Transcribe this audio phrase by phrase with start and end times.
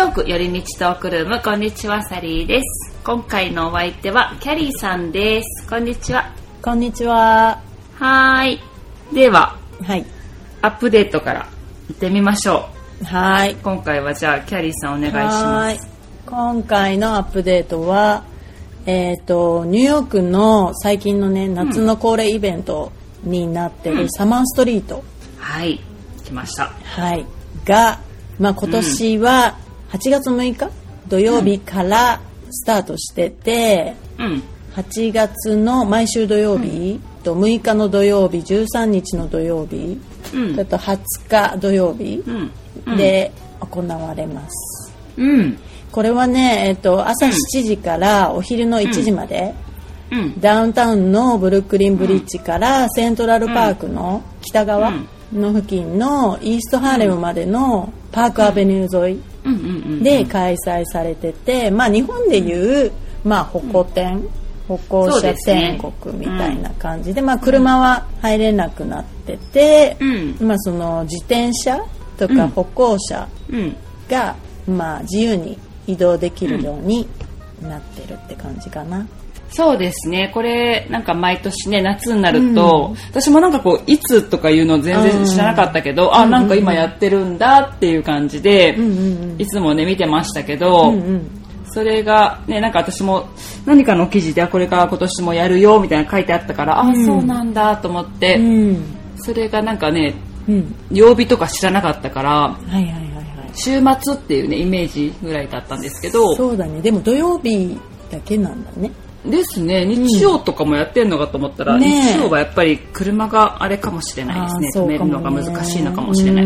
[0.00, 2.98] ヨーク寄り道トークルームこんにちはサリーです。
[3.04, 5.68] 今回のお相手はキャリーさんです。
[5.68, 6.32] こんにちは。
[6.62, 7.60] こんにちは。
[7.96, 8.60] はーい。
[9.14, 10.06] でははい。
[10.62, 11.46] アップデートから
[11.90, 12.70] 行ってみましょ
[13.04, 13.52] はい。
[13.52, 15.86] う今回はじゃあキャリーさんお願いします。
[16.24, 18.24] 今回のアップデートは、
[18.86, 22.90] えっ、と、ニューヨークの最近のね、夏の恒例イベント
[23.22, 25.04] になってるサマーストリート、
[25.36, 25.78] はい。
[26.24, 26.68] 来ました。
[26.84, 27.26] はい。
[27.66, 28.00] が、
[28.38, 29.58] まあ今年は
[29.90, 30.70] 8月6日
[31.08, 34.42] 土曜日からスタートしてて、うん。
[34.74, 40.00] 8月の毎週土曜日、と6日の土曜日13日の土曜日、
[40.32, 40.60] うん。
[40.60, 42.22] あと20日土曜日
[42.86, 42.96] うん。
[42.96, 45.58] で行われます、うん。
[45.90, 49.54] これはね、えっと、朝7時からお昼の1時まで、
[50.12, 50.40] うん。
[50.40, 54.92] ダウンタウンのブルックリンブリッジからセントラルパークの北側
[55.32, 59.29] の付近のイーストハーレムまでのパークアベニュー沿いうんうんうん
[60.02, 62.92] で開催されてて、まあ日本でいう、
[63.24, 64.22] まあ歩行天、
[64.68, 70.04] 歩行者天国みたいな感じで、まあ車は入れなくなってて、う
[70.44, 70.46] ん。
[70.46, 71.78] まあその自転車
[72.16, 72.36] とうん。
[72.36, 73.76] か歩行者うん。
[74.08, 74.36] が、
[74.68, 77.08] まあ自由に移動できるように
[77.62, 79.06] なってるって感じかな。
[79.50, 88.98] そうですねこれなんか毎年ね夏になると、私もなんかこういつとかいうの全然知らなかったけど、あなんか今やってるんだっていう感じで、うん
[89.32, 91.00] うんいつもね見てましたけど、うん。
[91.00, 91.30] うん
[91.72, 93.28] それがねなんか私も
[93.64, 98.96] 何かの記事であこれから今年もやるよみたいな書いてあったから、あそうなんだと思って、うん。
[99.16, 100.14] それがなんかね
[100.48, 100.74] うん。
[100.90, 103.10] 曜日とか知らなかったからはいはい。
[103.54, 106.80] 週末っていうねイメージぐらいだったんですけどそうだね。
[106.80, 107.78] でも土曜日
[108.10, 108.90] だけなんだね。
[109.24, 109.84] ですね。
[109.84, 112.14] 日曜とかもやってんのかと思ったら、ねえ。
[112.14, 114.68] 日曜はやっぱり車があれかもしれないですね。
[114.68, 116.44] あーそう止めるのが難しいのかもしれない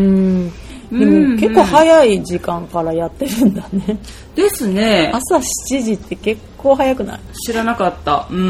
[1.03, 3.97] うん結構早い時間からやってるんだね。
[4.35, 5.11] ですね。
[5.13, 7.19] 朝7時って結構早くない？
[7.45, 8.37] 知らなかった、うん。
[8.37, 8.41] う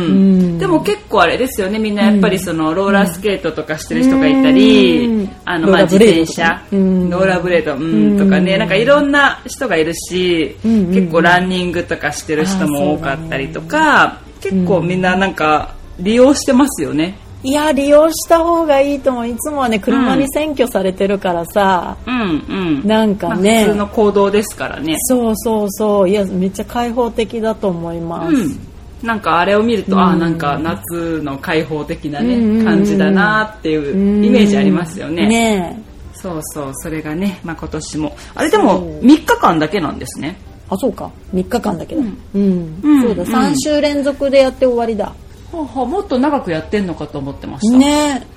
[0.56, 0.58] ん。
[0.58, 1.80] でも結構あれですよね。
[1.80, 5.30] みんなやっぱりそのローラースケートとかしてる人がいたり、うん。
[5.46, 6.64] あのまあ自転車。
[6.72, 8.58] ローラーブレード、うん、とかね。
[8.58, 17.18] なんかいろんな人がいるし、結構ランニングとかしてる人も多かったりとか、結構みんななんか利用してますよね。
[17.46, 19.28] いや、利用した方がいいと思う。
[19.28, 22.88] いつもはね、車に占拠されてるからさ、うんうん。
[22.88, 24.96] なんかね、まあ普通の行動ですからね。
[25.02, 26.10] そうそうそう。
[26.10, 28.36] いや、めっちゃ開放的だと思います。
[28.36, 28.60] うん。
[29.04, 35.28] なんかあれを見ると、うんああなんか夏の開放的なね、うん感じだなっていうイメージありますよね。
[35.28, 40.38] ねえそうそうそれがね、まあ、今年もあれでもそう3日間だけなんですね。
[40.68, 41.12] あ、そうか。
[41.36, 42.02] 3日間だけど。
[42.02, 42.04] う
[42.40, 42.82] ん。
[42.84, 45.14] うんそうだ、うん3週連続でやって終わりだ。
[45.52, 47.78] はあはあもっと長くやってんのかと思ってました。
[47.78, 48.28] ね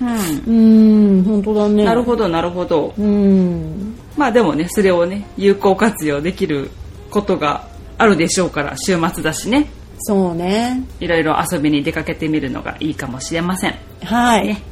[0.00, 1.18] うん。
[1.18, 1.84] うん、本当だね。
[1.84, 2.94] なるほどなるほど。
[2.98, 3.96] うん。
[4.16, 6.70] まあでもねそれをね有効活用できる
[7.10, 7.68] ことが
[7.98, 9.68] あるでしょうから週末だしね
[10.00, 10.82] そうね。
[11.00, 13.78] いろいろ遊びに出かけてみるのがいいかもしれません。
[14.02, 14.46] はい。
[14.48, 14.62] ね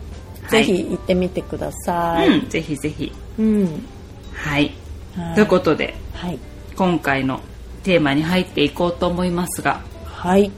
[0.49, 2.29] ぜひ行ってみてください。
[2.41, 3.13] うん、ぜひぜひ。
[3.39, 3.87] うん。
[4.33, 4.73] はい。
[5.17, 6.39] はいということではい。
[6.77, 7.41] 今回の
[7.83, 10.51] テーマに入っていこうと思いますがはい。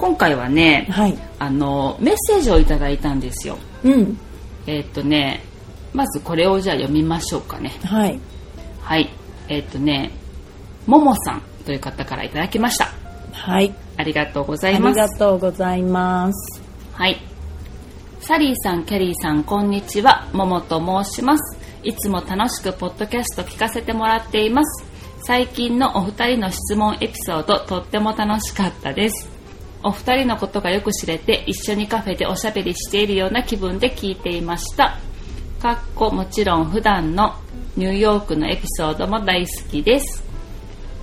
[0.00, 1.18] 今回はねはい。
[1.38, 3.58] あのメッセージをいただいたんですよ。
[3.84, 4.18] うん。
[4.66, 5.42] えーっとね
[5.92, 7.70] まずこれをじゃあ読みましょうかね。
[7.84, 8.18] はい。
[8.80, 9.10] はい。
[9.48, 10.10] えーっとね
[10.86, 12.88] ももさんという方からいただきました。
[13.32, 13.74] はい。
[13.96, 14.96] ありがとうござありいます。
[14.96, 16.62] がとうございます。
[16.94, 17.20] はい。
[18.20, 20.28] サリーさん、キャリーさん、こんにちは。
[20.32, 21.58] ももと申します。
[21.82, 24.84] いつも楽しくポッドキャスト聞かせてもらっています。
[25.24, 29.28] 最近のお二人の質問エピソード、とっても楽しかったです。
[29.82, 34.98] お二人のことがよく知れて、一緒にカフェでおしゃべりしているような気分で聞いていました。
[35.60, 37.34] かっこもちろん普段の
[37.76, 40.22] ニューヨークのエピソードも大好きです。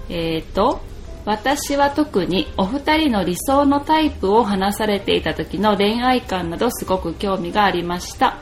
[0.09, 0.81] えー、と
[1.25, 8.39] 私は特にお二人の理想のタイプを話されていた時の恋愛観などすごく興味がありました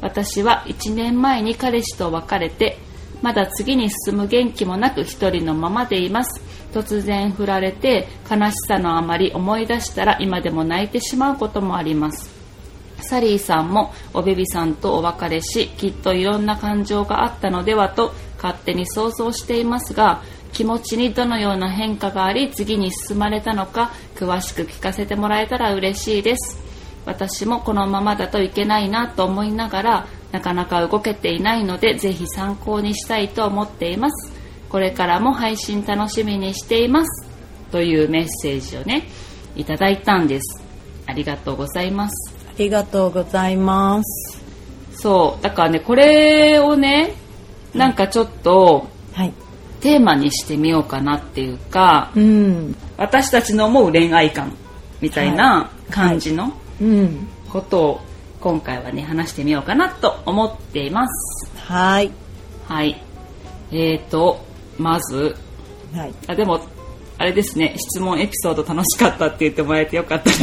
[0.00, 2.78] 私は1年前に彼氏と別れて
[3.20, 6.40] まだ次に進む元気もなく一人のままでいます
[6.72, 12.30] 突然振られて悲しさのあまり思い出したら今でも泣いてしまうこともあります。
[13.02, 20.22] サリーさんもおベビさんとお別れしきっといろんな感情があったのではと勝手に想像していますが
[20.52, 26.58] 気持ちにどのような変化があり次に進まれたのか詳しく聞かせてもらえたら嬉しいです。
[27.06, 34.29] 私もこのままだといけないなと思いながらなかなか動けていないのでぜひ参考にしたいと思っています。
[34.70, 37.28] これからも配信楽しみにしています
[37.72, 39.08] というメッセージをね
[39.56, 40.62] いただいたんです。
[41.06, 42.34] ありがとうございます。
[42.48, 44.40] ありがとうございます。
[44.92, 45.42] そう。
[45.42, 47.14] だからねこれをね
[47.74, 49.32] なんかちょっとはい。
[49.80, 52.76] テーマにしてみようかなっていうかうん。
[52.96, 54.56] 私たちの思う恋愛観
[55.00, 57.26] みたいな感じのうん。
[57.48, 58.00] ことを
[58.40, 61.50] 今回はね話してみようかなと思っています。
[61.56, 62.10] はい。
[62.68, 63.02] はい。
[63.72, 64.48] えーと
[64.80, 65.34] まず？
[65.94, 66.14] はい。
[66.26, 66.60] あでも
[67.18, 70.42] あれですね質問エピソード楽しかったって言ってもらえてよかったです。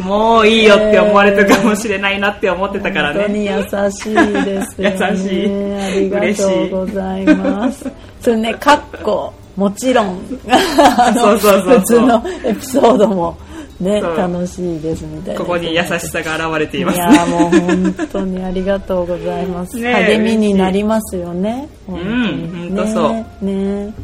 [0.02, 4.96] もういいよって思われたかもしれないなって思ってたから本当にね優しいですよね。
[5.12, 5.74] 優しい。
[5.74, 7.88] ありがとうございます。
[8.20, 10.18] それねかっこもちろん。
[10.48, 11.78] あ のそうそうそうそう。
[11.78, 13.36] 普通のエピソードも
[13.82, 15.40] ね楽しいですみたいな。
[15.40, 16.96] ここに優しさが現れています。
[16.96, 21.68] いやもう本当にありがとうございます、励みになりますよね。
[21.88, 23.44] うん本当そう。
[23.44, 23.94] ねね。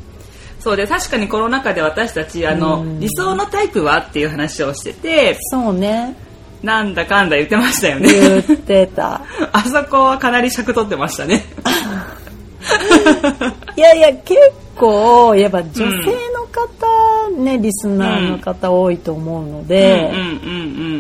[0.61, 6.17] そうで確かにこの中で私たちあの、理想のタイプはっていう話をしててそうね。
[6.63, 8.09] なんだかんだ言ってましたよね。
[8.13, 9.23] 言ってた。
[9.53, 11.45] あそこはかなり尺取ってましたね。
[13.77, 14.35] いやいや結
[14.79, 20.19] 構やっぱ女性の方、ねリスナーの方多いと思うので、うん。
[20.19, 20.21] うん。
[20.21, 20.25] う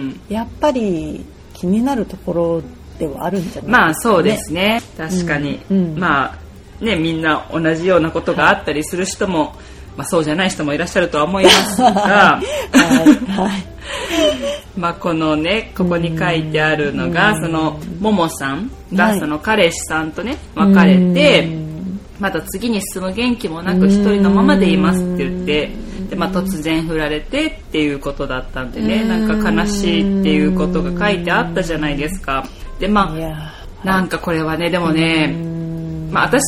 [0.09, 0.21] ん。
[0.29, 2.63] やっぱり気になるところ
[2.99, 4.81] ではあるんじゃうんないですか、ね、まあそうですね。
[4.97, 5.77] 確かに、うん。
[5.77, 5.99] うん。
[5.99, 9.55] まあねみんな同じようなことがあったりする人も、
[9.97, 11.91] まあ、そうじゃない人もいらっしゃるとは思いますが。
[11.91, 13.33] はい。
[13.33, 13.79] はい。
[14.77, 19.15] まあこのねここに書いてあるのがそのももさんはい。
[19.15, 21.68] がその彼氏さんとね別れて
[22.19, 25.71] また次に進む元気もなく一人のままでいますって言って
[26.11, 32.45] で、まあ、突然振られてっていうことだったんでねなんか悲しいっていうことが書いてあったじゃないですか。
[32.81, 35.29] でまあなんかこれはねでもね
[36.11, 36.43] まあ私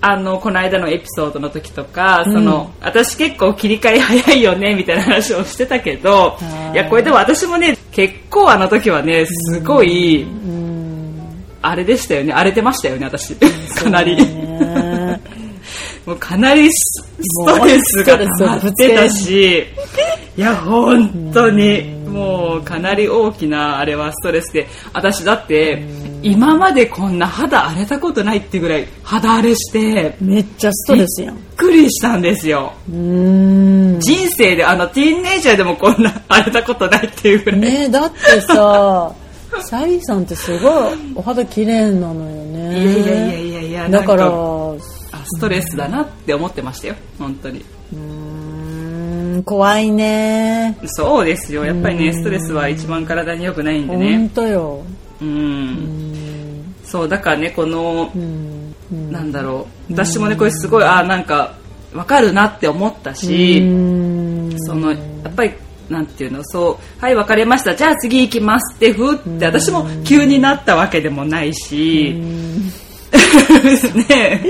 [0.00, 6.74] あのこの間のエピソードの時とか、その私結構切り替え早いよねみたいな話をしてたけどはい。
[6.74, 10.24] いやこれでも私もね結構あの時はねすごい
[11.62, 12.32] あれでしたよね。
[12.32, 13.34] 荒れてましたよね私。
[13.74, 14.16] かなり。
[14.16, 14.87] ね
[16.08, 19.66] もうかなりスストレスが溜まってたし。
[20.38, 21.98] いや本当に。
[22.08, 24.66] もうかなり大きなあれはストレスで。
[24.94, 25.84] 私だって
[26.22, 31.34] 今までこんな肌荒れたことないっていうぐらい肌荒れしてめっちゃストレスやん。
[31.34, 32.72] びっくりしたんですよ。
[32.88, 34.00] うーん。
[34.00, 39.12] 人生であのティーンネイジャーでもこんな荒れたことないっていうぐらい、ねだってさ
[39.62, 42.82] サリーさんってすごいお肌綺麗なのよね。
[42.82, 44.30] いやいやいやいやいやだから
[45.28, 46.94] ストレスだなって思ってましたよ。
[47.18, 47.64] 本当に。
[47.94, 50.76] ーん怖いね。
[50.86, 51.64] そうですよ。
[51.64, 54.82] やっぱりねストレスは一番体に良くないんで本ね当よ。
[55.20, 56.74] うん。
[56.84, 58.10] そうだからねこの
[59.10, 59.92] なんだろう。
[59.92, 61.54] 私もねこれすごいあなんか
[61.94, 64.54] わかるなって思ったしうん。
[64.58, 64.96] そのや
[65.28, 65.52] っぱり
[65.88, 67.74] なんていうのそうはい別れました。
[67.74, 72.20] じゃあ次行きますってふーって私も急になったわけでもないし
[74.08, 74.42] ね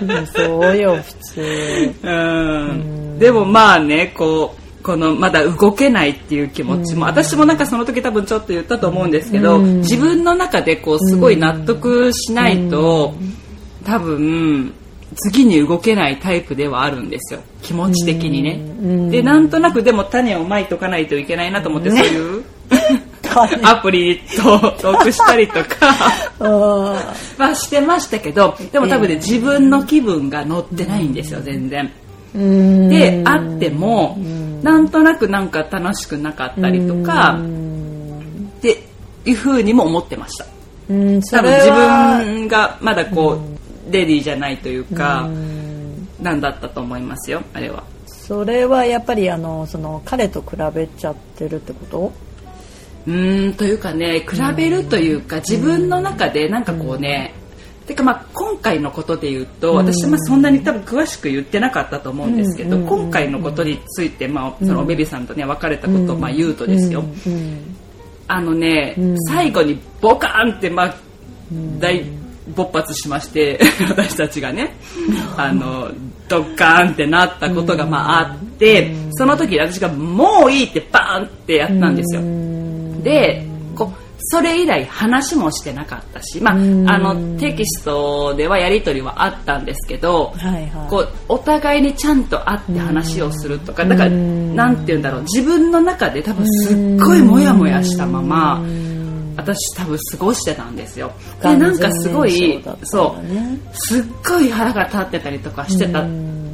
[0.00, 1.94] うんそうよ普通。
[2.02, 3.18] うん。
[3.18, 13.14] でもまあねこうこのまだ動けないっていう気持ちも私もなんかその時多分ちょっと言ったと思うんですけど自分の中でこうすごい納得しないと
[13.84, 14.72] 多分
[15.16, 17.40] 次に動けないタイプではあるんですよ。
[17.62, 19.10] 気持ち的にね。
[19.10, 22.44] でなんとなくでも種をまいとかないといけないなと思ってそういう
[23.62, 25.94] アプリとトークしたりとか。
[26.40, 31.90] あはしてましたけどでも多分ね自分の気分が乗ってないんですよ全然。
[32.34, 34.18] であっても
[34.62, 37.38] なんとなくなんか楽しくなかったりとか
[38.58, 38.82] って
[39.24, 40.44] いうふうにも思ってました。
[40.88, 43.38] 多分自分がまだこ
[43.88, 45.28] うレディーじゃないというか
[46.20, 47.82] なんだったと思いますよあれは。
[48.06, 52.25] それはやっぱりあのその彼と比べちゃってるってこと？
[53.06, 57.34] うーんというかね比べるというか自分の中でなんかこうね
[57.86, 67.04] てかまあ今回のことで言うと私はそんなに多分詳しく言ってなかったと思うんですけど今回のことについてまあそのおベビーさんとね別れたことをまあ言うとですよ。
[67.26, 67.76] うん。
[68.28, 68.96] あのね
[69.28, 70.94] 最後にボカーンってまあ
[71.78, 72.04] 大
[72.56, 74.74] 勃発しまして 私たちがね
[75.36, 75.88] あの
[76.28, 82.55] ドッカーンってなったことがまああってその時私がもういいってバーンってやったんですよ。
[83.06, 83.46] で
[83.76, 90.90] こうそれ以来話もしてなかったし、まあ、あのテキストではやり取りはあったんですけど、はいはい。
[90.90, 98.60] こうお互いにちゃんと会って話をするとかだからなんて言うんだろう自分の中で多分すっごいモヤモヤしたまま
[99.36, 101.12] 私多分過ごしてたんですよ。
[101.42, 106.04] でなんかすごい完全燃焼だったそうすっごい腹が立ってたりとかしてた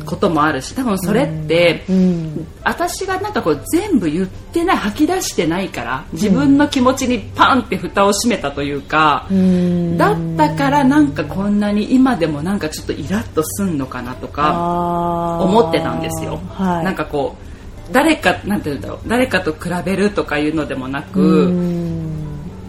[0.04, 2.46] こともあるし多分それって、うん。
[2.64, 9.96] 私がなんかこう全部言ってない吐き出してないから自分の気持ちにパンって蓋を閉めたというか、うん。
[9.96, 16.40] だったからなんかこんなに今でもなんかちょっとイラッとすんのかなとか思ってたんですよ。
[16.50, 22.22] はい、なんかこう誰かなんて言うんだろう誰かと比べるとかいうのでもなく、うん。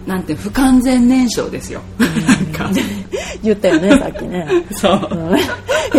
[0.06, 1.82] なんて不完全燃焼ですよ。
[3.42, 4.48] 言ったよねさっきね。
[4.72, 5.08] そう。
[5.12, 5.38] うん。
[5.38, 5.42] い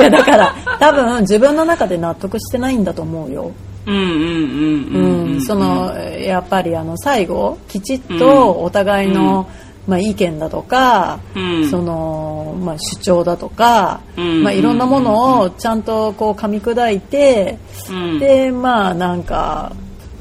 [0.03, 3.53] やだから多分自分の中で納得してないんだと思うよ、
[3.87, 5.43] うんうんうんうんうん。
[5.43, 9.49] そのやっぱりあの最後きちっとお互いの、
[9.87, 11.69] まあ、意見だとか、うん。
[11.69, 17.59] そのまあ、主張だとか、うんまあ、いろんなものをちゃんとこう噛み砕いて、
[17.91, 18.19] うん。
[18.19, 19.73] でまあなんか、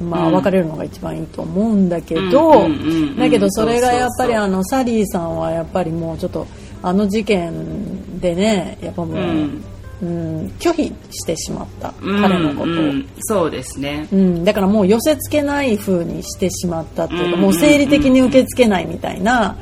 [0.01, 0.33] まあ、うん。
[0.33, 3.17] 別れるのが一番いいと思うんだけど、うんうんうんうん。
[3.17, 6.45] だけどそれがやっぱりあのサリーさんはやっぱりもうちょっと
[6.81, 9.49] あの事件でねやっぱもう、
[10.03, 12.65] うんうん拒否してしまった、うん彼のことを。
[12.65, 14.07] うんそうですね。
[14.11, 19.55] うん、だからもう寄せ付けない風にしてしまったっていうか、うんもう生理的に受け付けないみたいな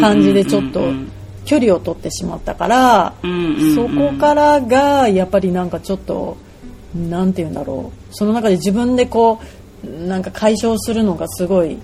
[0.00, 1.10] 感じでちょっとうん
[1.46, 3.14] 距離を取ってしまったから、
[3.74, 6.36] そこからがやっぱりなんかちょっと
[6.94, 9.40] なんて言うんだろうその中で自分でこ
[9.84, 11.78] うなんか解消するのがすごい、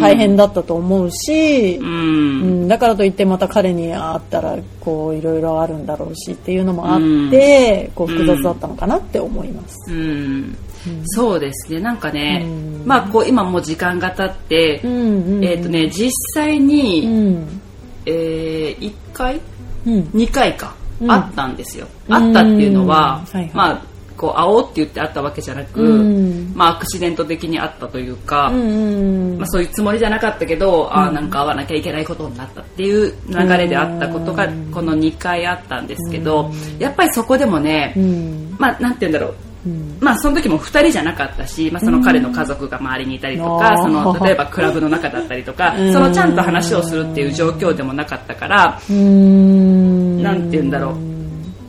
[0.00, 2.64] 大変だったと思うし、ううん。
[2.64, 7.00] んだからといってまた彼に会ったらこういろいろあるんだろうしっていうのもあっ
[7.30, 9.92] て、こう複雑だったのかなって思います。
[9.92, 10.56] うん。
[11.04, 11.80] そうですね。
[11.80, 12.86] なんかね、うん。
[12.86, 17.60] まあこう今もう時間が経って、えっ、とね実際うに、ん。
[18.06, 19.40] えー、1回？
[19.86, 20.00] うん。
[20.14, 21.10] 2回か、うん。
[21.10, 21.86] あったんですよ。
[22.08, 23.82] あったっていうのは、まあ
[24.18, 26.52] こう会おうって言って会ったわけじゃなく、うん。
[26.54, 34.70] まあアクシデント的にあったというか、うんうんまあ、そういうつもりじゃなかったけど、ああなんか会わなきゃいけないことになったっていう流れであったことがうん。
[34.72, 38.56] この2回あったんですけど、やっぱりそこでもね、うん。
[38.58, 39.34] まあなんて言うんだろう。
[39.66, 39.98] うん。
[40.00, 43.82] まあその時も2人じゃなかったし、まあ、その彼の家族が周りにいたりとか、うん。
[43.82, 45.92] その例えばクラブの中だったりとか、 うん。
[45.92, 50.22] そのちゃんと話をするっていう状況でもなかったから、うん。
[50.22, 51.07] なんて言うんだろう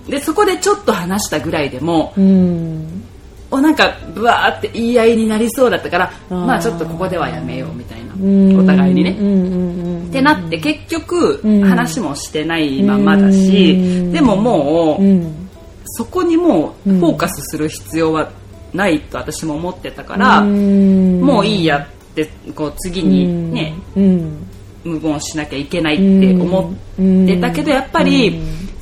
[0.09, 3.03] でそこでちょっと話したぐらいでも、うん。
[3.51, 8.59] おなんかブワーって言い合いになりそうだったから、うんまあちょっとここではやめようみたいな、うん。
[8.59, 9.11] お互いにね。
[9.11, 11.63] ってなって結局うん。
[11.63, 14.11] 話もしてないままだし、うん。
[14.11, 15.49] でももう、うん。
[15.85, 18.29] そこにもうフォーカスする必要は
[18.73, 21.21] ないと私も思ってたから、うん。
[21.21, 24.45] もういいやってこう次にね、うん。
[24.83, 28.39] 無言しなきゃいけないって思ってたけどやっぱり、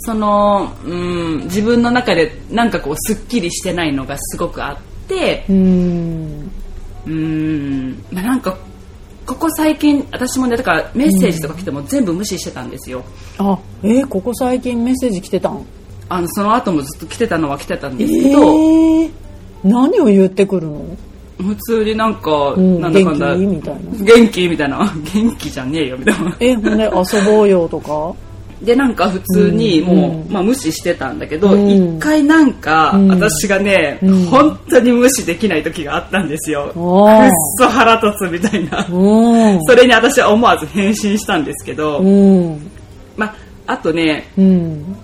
[0.07, 4.77] その、うん、自分の中でなんかこうすっきりしてないのがすごくあっ
[5.09, 6.51] てうん。
[7.05, 8.57] うん、まあ、なんか
[9.25, 13.03] ここ最近私もねだからメッセージとか来ても全部無視してたんですよ。
[13.37, 15.65] あえーここ最近メッセージ来てたん？
[16.07, 19.11] あのその後もずっと来てたのは来てたんえですけど、ー
[19.65, 20.85] 何を言ってくるの？
[21.37, 23.55] 普通になんか、うんなんだかんだ元気？
[23.57, 23.91] みたいな。
[23.91, 24.47] 元気？
[24.47, 24.93] みたいな。
[25.13, 26.37] 元気じゃねえよみたいな。
[26.39, 28.15] えほんで遊ぼうよとか？
[28.61, 31.69] でなんか普通にもう、うんまあ、無視してたんだけどうん。
[31.97, 33.07] 一、回なんか、うん。
[33.09, 34.25] 私がね、うん。
[34.25, 36.65] 本当に無視できない時があったんですよ。
[36.65, 38.87] くっそ腹立つみたいな。
[38.89, 39.63] うん。
[39.63, 42.71] それに私は思わず返信したんですけど、うん。
[43.15, 43.35] まあ、
[43.67, 44.95] あとねうん。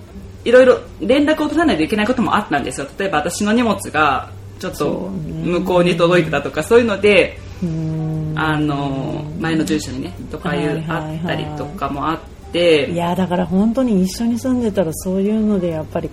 [0.46, 2.88] いろいろ連絡を取らないといけないこともあったんですよ。
[2.98, 8.34] 例えば私の荷物がちょっと向こうに届いてたとかそういうのでうん。
[8.36, 12.20] あの前の住所にねとかいう、あったりとかもあっ
[12.54, 12.90] て。
[12.92, 16.10] いやだから本当に一緒に住んでたらそういうのでやっぱり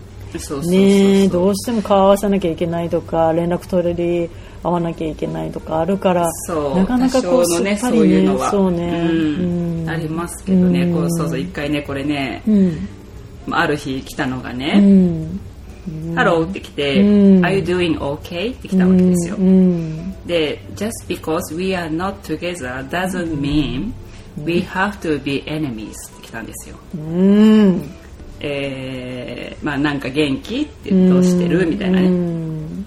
[0.68, 4.30] ねえどうしても顔合わせなきゃいけないとか連絡取り
[4.62, 6.28] 合わなきゃいけないとかあるから
[6.76, 8.50] なかなかこう多少のねすっぱりそういうのは。
[8.50, 9.90] そうね、うん。
[9.90, 10.94] ありますけどね、うん。
[10.94, 12.88] こうそうそう一回ねこれね、うん。
[13.50, 15.40] ある日来たのがうねん
[16.14, 17.44] 「ハロー」って来て「うん。
[17.44, 20.14] Are you doing okay?」って来たわけですよ、うん。
[20.26, 23.92] で「Just because we are not together doesn't mean
[24.44, 25.94] we have to be enemies」
[26.30, 26.76] って来たんですよ。
[26.94, 27.90] うん。
[28.40, 31.66] えー、まあなんか元気ってどうしてる？
[31.66, 32.86] みたいなうねん。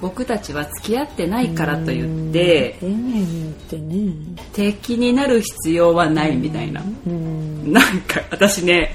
[0.00, 4.12] 僕たちは付き合ってないからと言って丁寧に言ってね。
[4.52, 6.82] 敵になる必要はないみたいな。
[7.06, 7.72] うん。
[7.72, 8.94] なんか私ね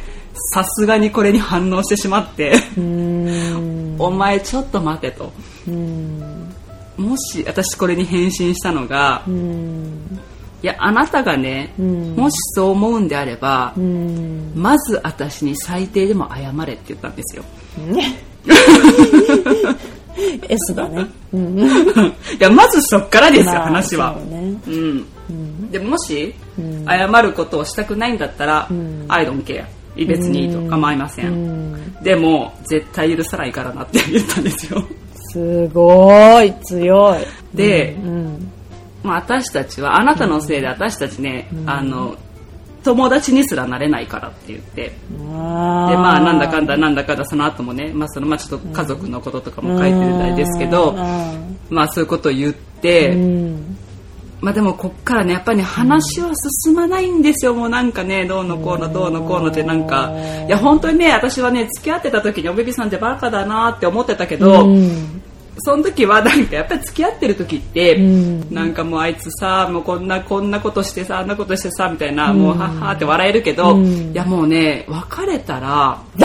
[0.53, 3.95] さすがにこれに反応してしまってうん。
[3.97, 5.31] お前ちょっと待てと。
[5.67, 6.51] うん。
[6.97, 10.19] もし私これに返信したのがうん
[10.65, 12.15] いやあなたがねうん。
[12.15, 14.51] もしそう思うんであればうん。
[14.55, 17.43] まず私に最低でも謝れって言ったんですよ。
[17.85, 18.17] ね。
[20.49, 21.05] S だね。
[21.31, 21.59] うん。
[21.61, 21.65] い
[22.39, 24.17] やまずそっからですよまあ話は。
[24.17, 24.57] そうね。
[24.67, 25.69] うん。
[25.69, 26.83] でももしうん。
[26.87, 29.05] 謝ることをしたくないんだったらん。
[29.07, 31.95] I don't care 別にいいと構いません、うん。
[32.01, 34.43] でも絶対許さないからなって言ったん。
[34.43, 34.83] ですよ
[35.31, 38.51] すごい強いで、うん
[39.05, 42.17] まあ、私たちはあなたのせいで私たちね、あの
[42.83, 44.83] 友達にすらなれないからって言って。
[44.83, 50.93] であまあなんだかんだなんだかんだその後もね、まあそのまあ、ちょっと家族のこととかも書いてるみたいですけど、
[51.69, 53.77] まあそういうことを言って、うん。
[54.41, 56.31] まあでもこっからねやっぱりね話は
[56.63, 57.55] 進まないんですよ。
[57.55, 60.11] もうなんかねどうのこうのどうのこうのってなんか。
[60.45, 65.21] いや本当にね私はね付き合ってた時におべびさんってバカだなって思ってたけど、うん
[65.59, 68.53] その時はなんかやっぱり付き合ってる時って、ん。
[68.53, 74.11] なんかもうあいつさもうこんなこんなことしてさあんなことしてさみたいな、もうはっはって笑えるけど、うん。
[74.11, 76.21] いやもうね別れたらい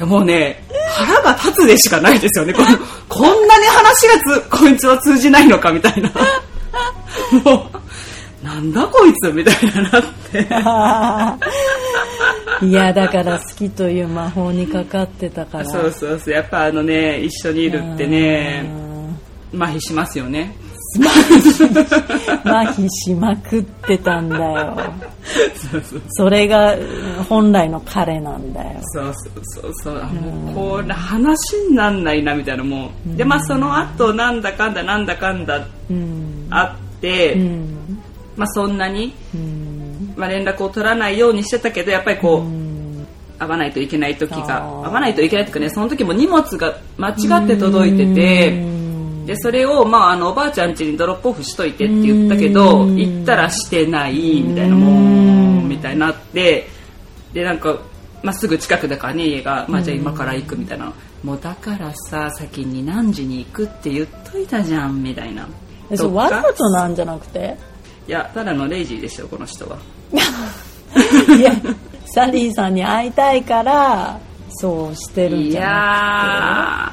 [0.00, 2.52] やもうね腹が立つでしかないですよね。
[2.52, 2.66] この
[3.08, 6.10] こんなに話がつこいつは通じないのかみたいな。
[7.44, 7.70] も
[8.42, 10.46] うなんだこいつみたいななって
[12.62, 15.64] いやだから好きという魔法にかかってたから。
[15.64, 16.34] そうそうそう。
[16.34, 18.68] やっぱあのね一緒にいるってね
[19.54, 20.54] 麻痺しますよね。
[22.44, 24.76] 麻痺しまくってたんだよ。
[25.70, 28.80] そうそうそれがうん本来の彼なんだよ。
[28.82, 30.00] そうそうそうそう。
[30.00, 32.64] あもうこれ話になんないなみたいな。
[32.64, 36.46] もうでまあその後なんだかんだなんだかんだうん。
[36.50, 37.98] あって、うん。
[38.36, 39.75] まあそんなに、うん
[40.16, 43.06] まあ、連絡を取らないようにしてたけどやっぱりこう、うん。
[43.38, 49.26] 会わないといけない時が会わないといけないとかねその時も荷物が間違って届いててうん。
[49.26, 52.96] でそれを、まあ、あのおばあちゃん家にドロップオフしといてって言ったけどうん。
[52.96, 56.12] 行ったらしてないみたいなもうみたいにな。
[56.12, 56.66] って
[57.34, 57.78] でなんか、
[58.22, 60.90] まあ、すぐ近くだからね家が、まあ、じゃあ今から行くみたいな。
[61.22, 65.46] もうだからさ先に何時に行くって言っといたじゃんみたいな。
[65.90, 67.56] えそうわざとなんじゃなくて？
[68.08, 69.76] いやただのレイジーでしょこの人は。
[71.38, 71.52] いや
[72.06, 74.18] サリーさんに会いたいから
[74.48, 76.92] そうしてるんいじゃなや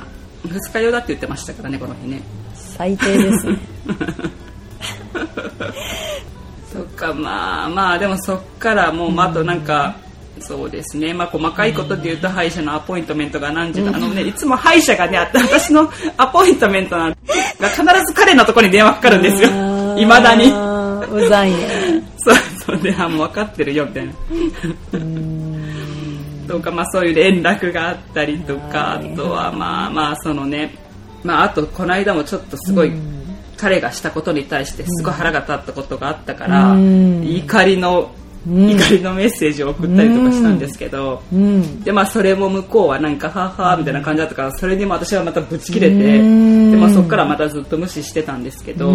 [0.50, 2.22] ー二日酔いだって言ってましたからねこの日ね。
[2.54, 3.58] 最低ですね。
[6.74, 9.96] そっかまあまあでもそっからもう、まあ、あとなんか、
[10.40, 11.14] そうですね。
[11.14, 19.50] まあ細かいことで言うと歯医者のアポイントメントが何時だ、あのねいつも歯医者がねあ私のアポイントメントが必ず彼のところに電話かかるんですよ。
[19.98, 20.52] いまだに。
[21.12, 21.58] うざいね
[22.66, 24.14] そうそうであもう分かってるよみたいな。
[26.48, 29.16] とかまあそういう連絡があったりとかあはい。
[29.16, 30.76] とはまあまあそのね
[31.24, 32.92] まああとこの間もちょっとすごい
[33.58, 37.24] 彼がしたことに対してすごい腹が立ったことがあったからうん。
[37.26, 38.12] 怒りの
[38.46, 38.70] うん。
[38.72, 41.82] 怒りのメッセージを送ったりとかしたんですけどうん。
[41.82, 46.72] でまあそれも向こうはなんかははみたいな感じだったからそれにも私はまたブチ切れてうん。
[46.72, 48.92] でまあそこからまたずっと無視してたんですけど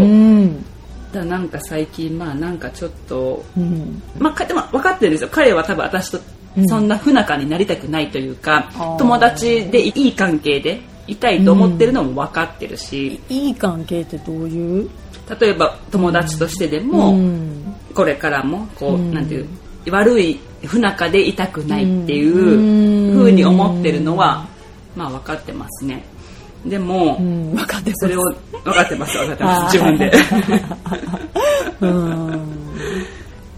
[1.13, 4.03] だなんか最近まあなんかちょっとうん。
[4.19, 5.29] まあ、かでも分かってるんですよ。
[5.33, 6.21] 彼は多分私と
[6.69, 8.99] そんな不仲になりたくないというか、あー。
[8.99, 14.91] 友達でいい関係でいたいと思ってるのも分かってるし、いい関係ってどういう？
[15.41, 17.75] 例えば友達としてでも、うん。
[17.95, 19.15] これからもこう、うん。
[19.15, 19.47] なんていう
[19.91, 23.11] 悪い不仲でいたくないっていうん。
[23.13, 24.47] うふうに思ってるのは、
[24.97, 26.05] まあ分かってますね
[26.67, 28.07] でも、うん分かってます。
[28.07, 28.21] それを
[28.65, 30.13] 分かってます分かってます自分で。
[31.81, 32.41] うん。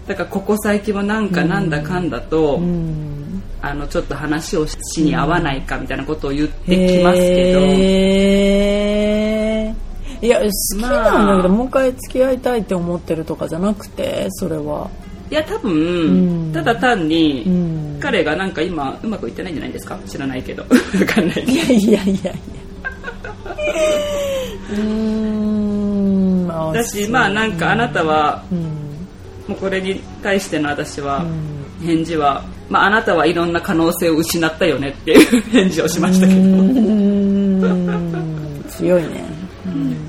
[0.07, 3.41] だからここ最近はなんかなんだかんだと、うん。
[3.63, 10.25] あのちょっと話をしに合わないかみたいなことを言ってきますけど、へー。
[10.25, 10.91] いや好きなん
[11.27, 11.47] だけど、まあ。
[11.47, 14.89] もう一回付き合いたいって思ってるとかじゃなくてそれは。
[15.31, 16.53] いや多分、うん。
[16.53, 17.97] ただ単に、うん。
[17.99, 19.97] 彼がなんか今うまくいってないんじゃないですか？
[20.07, 20.63] 知らないけど。
[20.69, 20.69] わ
[21.07, 22.31] かんないいやいやいやいや
[24.71, 26.51] うーん。
[26.51, 28.81] あだしまあなんかあなたはうん。
[29.47, 31.25] もうこれに対しての私は
[31.83, 36.39] 返事は、まあ、あなたはいろんな可能性を失ったよねっていう 返事をしましたけど、
[38.69, 39.31] 強いね。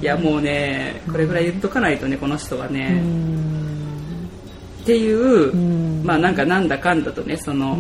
[0.01, 4.29] いやもうねこれぐらい言っとかないとねこの人はね、うん。
[4.83, 6.05] っていう、ん。
[6.05, 7.79] まあなんかなんだかんだとねその、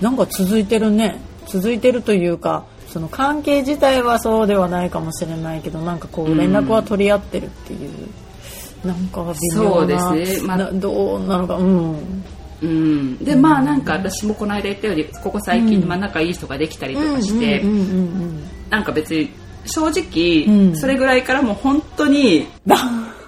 [0.00, 1.20] なんか続いてるね。
[1.46, 2.64] 続いてるというか
[2.96, 7.90] その関係自体はそうではないかもしれないけどなんかこう連絡は取り合ってるっていう、
[8.86, 10.46] なんか微妙なそうですね。
[10.46, 12.24] まあなどうなのかうん。
[12.62, 19.30] うん、でまあなんか私もこの間言ったようにここ最近、まあ仲いい人ができたりとかして、うんうんうんなんか別に
[19.66, 20.76] 正直、うん。
[20.76, 22.76] それぐらいからもう本当にうん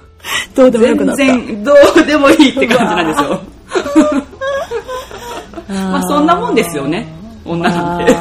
[0.57, 1.46] どうでもよくな全った。
[1.46, 3.42] 然どうでもいいって感じなんですよ。
[5.68, 7.17] まあそんなもんですよね
[7.48, 8.12] 女なんて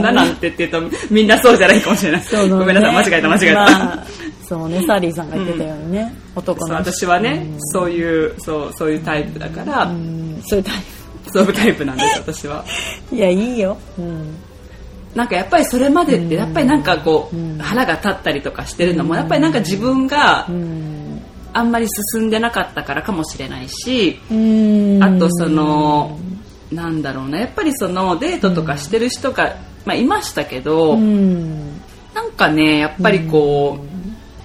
[0.00, 4.06] 女なんてって言うとみんなそうじゃないかもしれない、そうごめんなさい間違えた間違えた、まあ
[4.46, 10.74] そうねサリーさんが言ってたようにね、男そうの私はね、そういうそうそういうタイプだから、うんそういうタイ
[11.34, 12.64] 遊ぶタイプなんです私は。
[13.12, 14.36] いやいいよ、うん、
[15.14, 20.96] なんかやっぱりそれまでってやっぱりなんかこう腹が立ったりとかしてるのもやっぱりなんか自分がうん。
[21.52, 25.02] あんまり進んでなかったからかもしれないしうん。
[25.02, 26.18] あとその
[26.76, 27.40] なんだろうな。
[27.40, 31.80] やっぱりそのデートとかしてる人が、まあ、いましたけど、うん。
[32.14, 33.78] なんかねやっぱりこ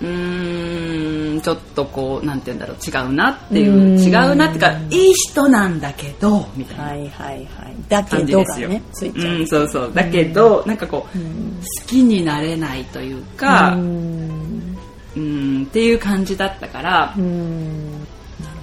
[0.02, 4.00] ううーんちょっとこうなんて言うんだろう違うなっていううん。
[4.00, 7.76] 違うなっていうかいい人なんだけどみたいなはいはいはい。
[7.88, 8.70] だけ感じどがですよ。
[8.70, 9.36] ねついちゃう。
[9.36, 9.92] うん、そうそう。
[9.94, 14.78] だけど、なんかこう、好きになれないというか、うん。
[15.16, 17.92] うん、っていう感じだったから、うん。
[18.00, 18.06] なる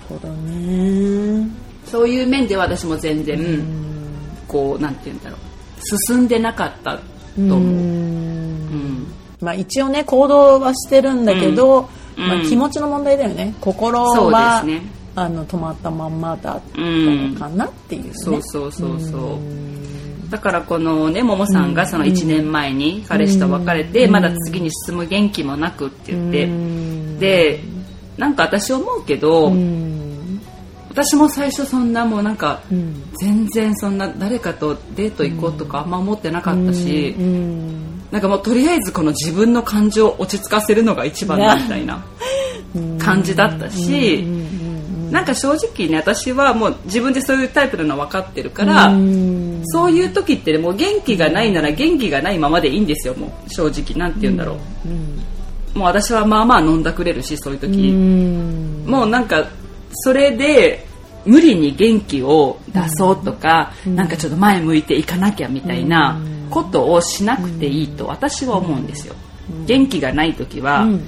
[0.08, 3.62] ほどねそういう面では私も全然、
[4.46, 5.40] こうなんて言うんだろう。
[6.06, 7.00] 進んでなかったと
[7.36, 7.58] 思う。
[7.58, 9.06] うん。
[9.40, 12.28] まあ一応ね行動はしてるんだけど、うん。
[12.28, 13.54] まあ、気持ちの問題だよね。
[13.60, 14.98] 心そうは、ですね。
[15.14, 20.30] あの止まったまんまだったうんのかなっていうね、そうそうそうそう。
[20.30, 27.18] だからこのねももさんがその1年前に彼氏と別れて、まだ次に進む元気もなくって言って、うん。
[27.18, 27.60] で
[28.16, 30.07] なんか私思うけど、うん
[31.04, 33.02] 私も最初そんなもうなんか、うん。
[33.20, 38.02] 全然そんな誰かとデート行こうとかあんま思ってなかったし、うん。
[38.10, 42.04] なんかもうとりあえずこの自分の感情を落ち着かせるのが一番だみたいな
[42.98, 44.24] 感じだったし、
[45.10, 49.62] なんか正直ね私はもう自分でそういうタイプなの分かってるから、うん。
[49.66, 53.96] そういう時ってねもう元気がないなら元気がないままでいいんですよもう正直。
[53.96, 54.58] なんて言うんだろ
[55.74, 58.84] う、もう私はまあまあ飲んだくれるしそういう時、うん。
[58.86, 59.46] もうなんか
[59.92, 60.87] それで
[61.28, 69.14] 無理に元気を出そうとか、なんかちょっと前向いていかなきゃみたいなことをしなくていいと私は思うんですよ、
[69.66, 71.00] 元気がない時はうんうん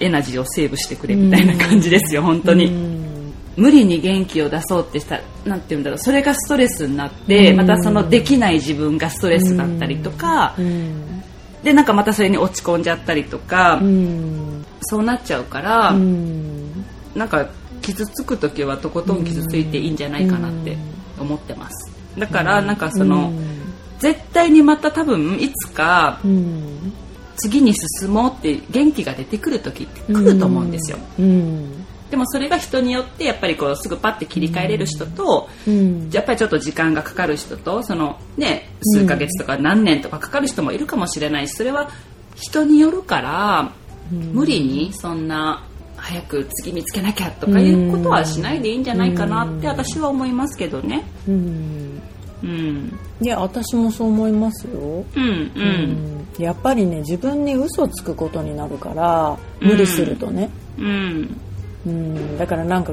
[0.00, 3.32] エナジーをセーブしてくれみたいな感じですよ本当に、うん。
[3.56, 11.22] 無理に元気を出そうってしたなんて言うんだろうそれがストレスになって、またそのできない自分がストレスだったりとか、うん。
[11.62, 14.64] でなんかまたそれに落ち込んじゃったりとか、うん。
[14.82, 16.84] そうなっちゃうから、うん。
[17.14, 17.48] なんか
[17.84, 20.76] 傷つく時はとことん傷ついていいんじゃないかなって
[21.20, 21.92] 思ってます。
[22.18, 23.32] だからなんかその、
[23.98, 26.92] 絶対にまた多分いつかうん。
[27.36, 31.84] 次に進もうって元気が出てくる時って来ると思うんですよ、うん。
[32.08, 36.10] でもそれが人によってやっぱりこうすぐパッて切り替えれる人と、うん。
[36.12, 41.90] やっぱりちょっと時間がかかる人とそのね数ヶ月とか何年とかかかる人もいるかもしれないしそれは
[42.36, 43.72] 人によるから、
[44.10, 45.64] 無理にそんな
[46.04, 51.02] 早く次見つけなきゃとかいうことはしないでいいんじゃないかなって私は思いますけどね。
[51.26, 52.02] うん。
[52.42, 55.02] うん、いや私もそう思いますよ。
[55.16, 55.50] うん、
[56.36, 61.40] うん、やっぱりね自分に嘘つくことになるから無理するとね、うん、
[61.86, 62.92] うん、だからなんか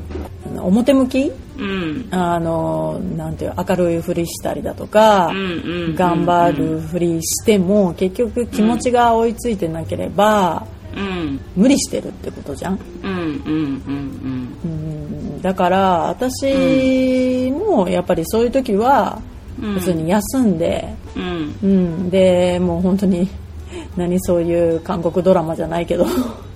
[0.56, 1.34] 表向き？
[1.58, 10.81] うん、あのなんていう明るいふりしたりだとか、うん、うん、頑張るふりしても結局気持ちが追いついてなければ、うん、
[11.56, 19.22] 無理してるってことじゃん、うん、うん、うん、うん、だから私もやっぱりそういう時は
[19.62, 23.28] うん、普通に休んで、うん、うん、でもう本当に
[23.96, 26.06] 何そういう韓国ドラマじゃないけど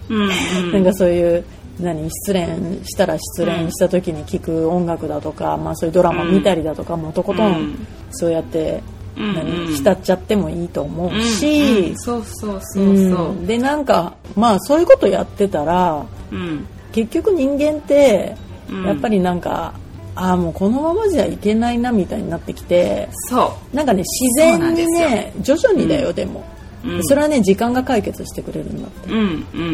[0.10, 0.30] うん、
[0.71, 1.43] なんかそういう
[1.80, 2.45] 何失恋
[2.86, 7.50] したら失恋した時に聴く音楽だとか、まあ、そういうドラマ見たりだとか、もうとことうん。
[7.52, 7.88] ん。
[8.12, 8.82] そうやって、
[9.15, 11.21] 浸っちゃってもいいと思ううん。
[11.21, 13.47] し、そうそうそうそう、うん。
[13.47, 18.36] でなんかまあそういうことやってたらうん、結局人間って
[18.69, 18.86] うん。
[18.86, 19.73] やっぱりなんか、
[20.15, 23.75] ああもうこのままじゃいけないなみたいになってきてそう。
[23.75, 26.43] なんかね自然にね徐々にだよ、でも、
[26.84, 27.04] うん。
[27.04, 29.12] それはね時間が解決してくれるんだって。
[29.12, 29.62] うんうん。
[29.62, 29.65] う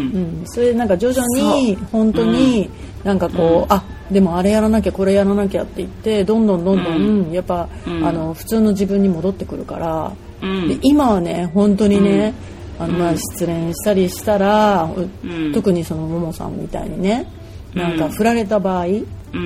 [0.42, 2.70] ん、それでなんか徐々に本当に
[3.04, 8.06] なんかこう、あでもあれやらなきゃこれやらなきゃって言ってどんどんどんどん、やっぱ、うん。
[8.06, 10.68] あの普通の自分に戻ってくるから、うん。
[10.68, 12.34] で今はね本当にね、
[12.78, 14.84] あのまあ失恋したりしたら、
[15.24, 15.54] うん。
[15.54, 17.26] 特にそのももさんみたいにね
[17.74, 19.02] なんか振られた場合、うんうん
[19.34, 19.40] う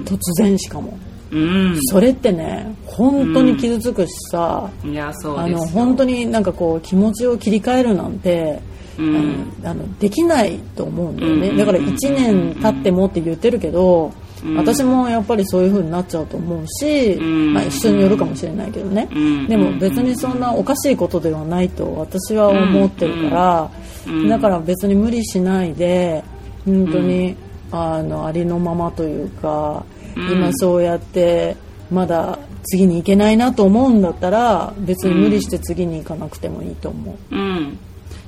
[0.00, 0.96] ん突然しかも。
[1.32, 1.78] うん。
[1.86, 8.60] それってね本当に傷つくしさ、いやそうあの本当になんかこう気持ちを切り替えるなんて、
[8.98, 9.52] うん。
[9.64, 11.56] あのできないと思うんだよね、うん。
[11.56, 14.12] だから1年経ってもって言ってるけど、
[14.44, 14.56] うん。
[14.56, 17.54] 私もやっぱりそういう風になっちゃうと思うし、うん。
[17.54, 19.48] まあ、一緒によるかもしれないけどね、うん。
[19.48, 23.70] でも別にそんなおかしいことではないと私は思ってるから、
[24.06, 24.28] うん。
[24.28, 26.22] だから別に無理しないで
[26.64, 27.36] 本当に、
[27.70, 29.84] あのありのままというか、
[30.16, 30.32] うん。
[30.32, 31.56] 今そうやって
[31.90, 37.34] まだ次に行けないなと思うんだったら別に無理して次に行かなくてもいいと思う。
[37.34, 37.78] うん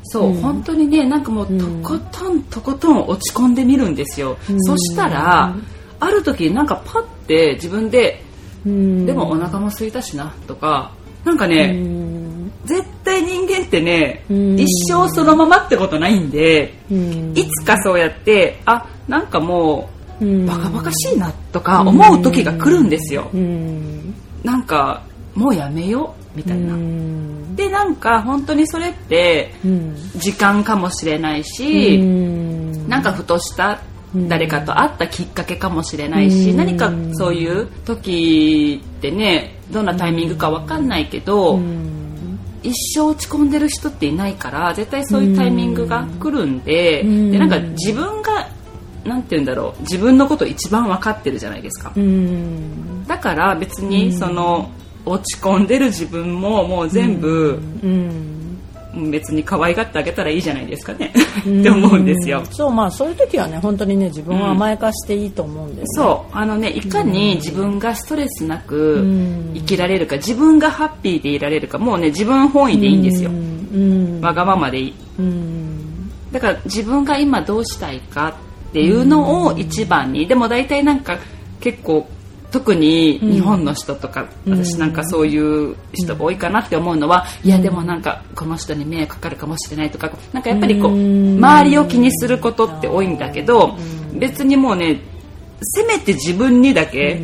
[0.05, 4.37] そう、本当にねなんかもうとことんとことん落ち込んでみるんですよ、
[4.67, 5.55] そしたら
[6.01, 8.23] ある時なんかパッて自分で
[8.67, 9.07] うん。
[9.07, 10.93] でもお腹も空いたしなとか
[11.25, 12.53] なんかね、うん。
[12.65, 14.59] 絶対人間ってね、うん。
[14.59, 17.33] 一生そのままってことないんで、うん。
[17.37, 19.91] いつかそうやってあなんかも
[20.21, 20.47] ううん。
[20.47, 24.15] バカバカしいなとか思う時が来るんですよ、うん。
[24.43, 25.03] なんか
[25.35, 27.57] もうやめようみたいな、うん。
[27.57, 29.97] でなんか本当にそれってうん。
[30.17, 32.89] 時間かもしれないし、うん。
[32.89, 33.81] なんかふとした
[34.29, 36.57] 誰かと会ったきっかけかもしれないし、うん。
[36.57, 42.39] 何かそういう時ってねどんなタイミングか分かんないけど、うん。
[42.63, 47.31] 一生落ち込んでる人っていないから絶対そういうタイミングが来るんで,、うん。
[47.31, 48.49] でなんか自分が
[49.05, 53.07] なんて言うんだろう自分のこと一番分かってるじゃないですか、うん。
[53.07, 54.71] だから別にその
[55.07, 58.31] 落ち込んでる自分ももう全部うん。
[59.11, 61.13] 別に可愛がってあげたらいいじゃないですかね。
[61.41, 62.45] って思うんですよ。
[62.53, 65.99] そうまあそういう時はね本当にね自分を甘やかしていいと思うんです。
[65.99, 66.39] よ、そう。
[66.39, 69.53] あのねいかに自分がストレスなくうん。
[69.55, 73.31] 生きられるか自分がハッピーでいられるかもうね自分本位でいいんですよ。
[73.31, 74.21] うん。
[74.21, 74.95] わがままでいい。
[75.19, 76.11] うん。
[76.31, 78.37] だから自分が今どうしたいか
[78.69, 80.29] っていうのを一番に。
[80.29, 81.19] でも大体なんか
[81.61, 82.07] 結構
[82.55, 84.65] 特に日本の人とか、うん。
[84.65, 91.37] 私なんかそういう人が多いかなって思うのは、いやでもなんかこの人に迷惑かかるかもしれないとかなんかやっぱりこう、うん。
[91.39, 93.77] 周りを気にすることって多いんだけど、
[94.13, 95.01] 別にもうね
[95.63, 97.21] せめて自分にだけ、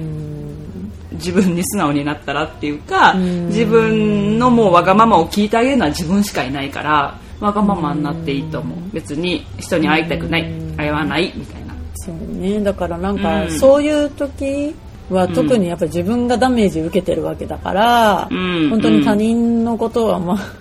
[1.12, 3.46] 自分に素直になったらっていうか、ん。
[3.46, 8.78] 自分のもうわがままを聞いてあげるのは自分しかいないからわがままになっていいと思う。
[8.92, 11.74] 別に人に会いたくない会わないみたいな。
[11.94, 12.58] そうね。
[12.60, 13.50] だからなんか、うん。
[13.52, 14.74] そういう時
[15.10, 18.70] は特にやっぱり自分がダメージ受けてるわけだから、うん。
[18.70, 20.60] 本当に他人のことはまあ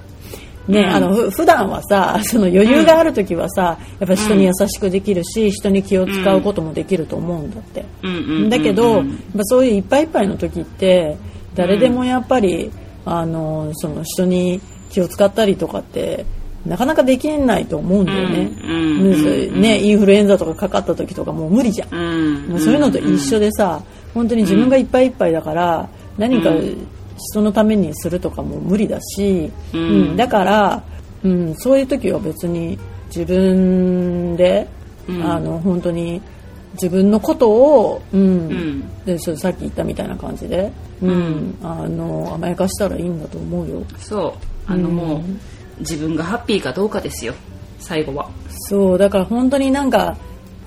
[0.69, 0.89] ね、うん。
[0.89, 8.09] あのふ普段はさその余裕がある時はさ、やっぱ人に優しくできるし人に気を使うこともできると思うんだって、うん。
[8.09, 8.17] うん。
[8.17, 8.43] うん。
[8.43, 8.49] うん。
[8.49, 9.05] だけど、やっ
[9.37, 11.17] ぱそういういっぱいいっぱいの時って
[11.55, 12.71] 誰でもやっぱり、
[13.05, 16.25] あのその人に気を使ったりとかって
[16.65, 18.69] なかなかできないと思うんだよね,、うん。
[18.69, 19.01] うん。
[19.01, 19.13] うん。
[19.13, 22.47] うんねインフルエンザとかかかった時とかもう無理じゃん、うん。
[22.49, 23.81] もうそういうのと一緒でさ
[24.13, 26.51] 本当に自分がいっぱいいっぱいだから何か
[27.19, 29.79] 人のためにするとかも無理だし、うん。
[29.79, 30.17] うん。
[30.17, 30.83] だから、
[31.23, 34.67] うん、そういう時は別に自分で、
[35.07, 35.23] うん。
[35.23, 36.21] あの本当に
[36.73, 38.49] 自分のことを、うん。
[38.49, 39.05] ん。
[39.05, 41.57] でさっき言ったみたいな感じで、うん。
[41.61, 43.83] あの甘やかしたらいいんだと思うよ。
[43.97, 44.71] そう。
[44.71, 45.21] あのもう、
[45.79, 47.33] 自分がハッピーかどうかですよ。
[47.79, 48.29] 最後は。
[48.67, 50.17] そうだから本当になんか、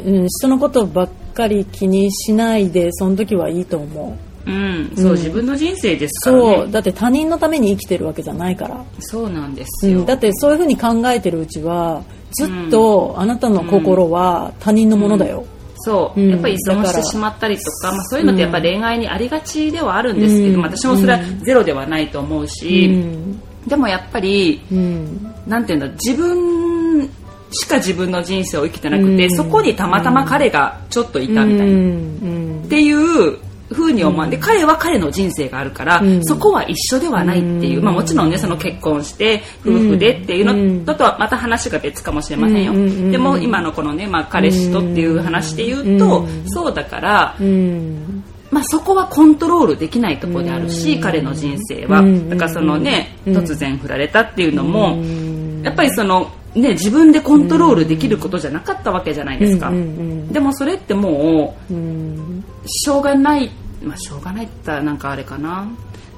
[0.04, 4.50] うん、人のことばっかり気にしないでその時はいいと思う。
[4.50, 5.12] うんそう、うん。
[5.12, 6.56] 自分の人生ですからね。
[6.56, 15.44] そうだって他人のために生きてるわけじゃないから、そうなんですよ、うん、だってそういうふうに考えてるうちはずっとあなたの心は他人のものだよ、
[15.76, 16.30] そう、うん。
[16.30, 20.60] やっぱり依存してしまったりとか、まあ、そういうのってやっぱ恋愛にありがちではあるんですけど、うん。
[20.60, 23.40] まあ私もそれはゼロではないと思うし、うん。
[23.66, 25.34] でもやっぱりうん。
[25.46, 27.08] なんていうんだ自分
[27.52, 29.30] しか自分の人生を生きてなくて、うん。
[29.30, 32.66] そこにたまたま彼がちょっといたみたいな、っうん。
[32.68, 33.38] ていう
[33.70, 34.26] 風に思う。
[34.26, 34.30] ん。
[34.30, 36.24] で、彼は彼の人生があるから、うん。
[36.24, 37.84] そこは一緒ではないっていう、うん。
[37.84, 40.84] まあ、もちろんねその結婚して夫婦でっていううん。
[40.84, 48.24] のとはまた話が別かもしれませんよ、うんでも今のこのね、まあ、彼氏とっていう話で言うと、うんそうだから、うん。
[48.50, 51.00] まあ、そこはコントロールできないところであるし、うん。
[51.00, 52.28] 彼の人生は、うん。
[52.28, 53.36] だからそのね、うん。
[53.38, 55.62] 突然振られたっていうのも、うん。
[55.62, 63.50] やっぱりその、ね、自分でコントロールできることじゃなかったわけじゃないですか、うんうんでもそれってもううんしょうがない。
[63.82, 65.68] まあしょうがないって言ったらなんかあれかな。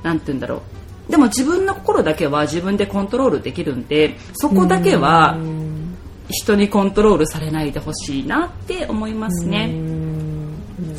[0.03, 0.63] なんて言うんだろ
[1.09, 1.11] う。
[1.11, 5.97] でも自分の心だけは自分でコントロールできるんでそこだけはうん
[6.31, 10.55] 人にコントロールされないでほしいなって思いますうねん。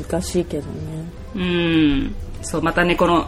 [0.09, 1.05] 難しいけどね。
[1.35, 2.15] うん。
[2.41, 3.27] そうまたねこの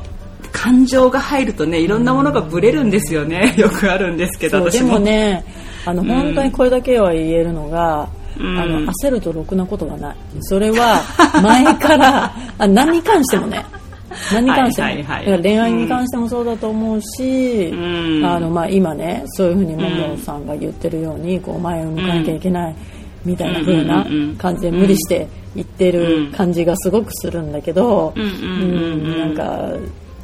[0.52, 3.56] 感情が入るとねいろんなものがブレるんですよね。
[3.58, 4.93] よくあるんですけど私も。
[4.93, 5.43] もね
[5.88, 8.60] あの本当にこれだけは言えるのが、うん。
[8.60, 10.17] あの焦るとろくなことがない。
[10.41, 11.02] それは
[11.41, 13.63] 前から あ何に関してもね。
[14.34, 15.26] 何に関しても、はいはいはい。
[15.26, 18.26] だから恋愛に関してもそうだと思うし、うん。
[18.26, 22.76] あのまあ、今ねそういうふうにももさんが言ってるようにこう前を向かなきゃいけない
[23.23, 24.06] みたいな風な
[24.38, 28.23] 感じで無理して言ってる感じがすごくするんだけど、うん。
[28.23, 29.71] うんなんか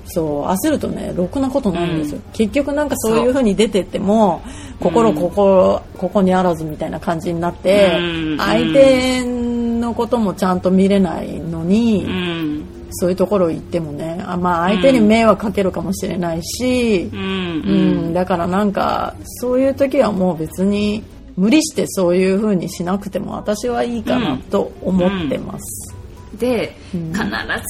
[0.06, 4.42] そう焦るとねろくなことないんですよ、結局なんかそういう風に出てっても
[4.80, 8.38] 心ここここにあらずみたいな感じになって、うん。
[8.38, 12.66] 相手のこともちゃんと見れないのに、うん。
[12.92, 17.20] そういうところ行ってもねあまあ相手に迷惑かけるかもしれないしう、ん。
[17.20, 18.14] うん。
[18.14, 21.04] だからなんかそういう時はもう別に
[21.36, 25.93] 無理してそういう風にしなくても私はいいかなと思ってます。
[26.38, 27.24] で、必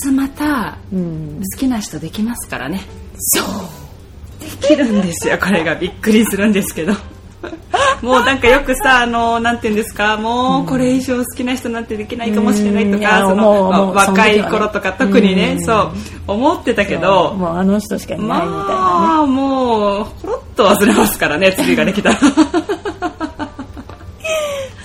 [0.03, 1.41] ずまたうん。
[1.53, 2.81] 好きな人できますからね。
[3.17, 3.45] そう。
[4.39, 5.37] できるんですよ。
[5.37, 6.93] これがびっくりするんですけど。
[8.01, 10.17] もうなんかよくさあのなんて言うんですか。
[10.17, 13.01] もうこれ以上好きな人なんてできないかもしれないとうん。
[13.01, 15.55] そのまもうもう若い頃とか特にね。
[15.57, 15.65] うん。
[15.65, 15.91] そう。
[16.27, 17.33] 思ってたけど。
[17.33, 21.53] もうあの人しかいないみたいなね、まあもうほろっと忘れますからね。
[21.57, 22.19] 次ができたら。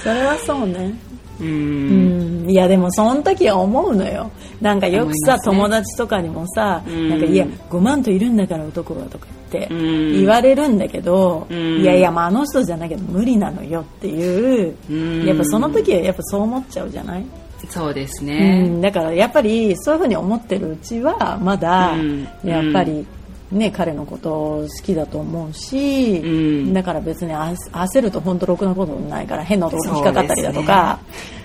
[0.03, 1.08] それはそうね
[1.41, 2.47] ううん。
[2.47, 4.31] んいやでもその時は思うのよ。
[4.61, 5.41] なんかよくさ、ね。
[5.45, 7.09] 友達とかにもさ、うん。
[7.11, 10.13] なんかいや5万といるんだから男はとか言ってうん。
[10.15, 11.81] 言われるんだけど、うん。
[11.81, 15.27] いやいや、まあ、あの人じゃなきゃ無理なのよっていう、うん。
[15.27, 17.25] やっぱその時はやっぱそう思っちゃうじゃない、
[17.69, 22.23] そうですうねん、だからやっぱりそういうふうに思ってるうちはまだうん。
[22.45, 23.07] やっぱり、
[23.51, 26.27] ね、彼のことを好きだと思うし、う
[26.67, 26.75] ん。
[26.75, 30.99] だから別にあ焦ると本当ろくなことないから変なところに引っかかったりだとか、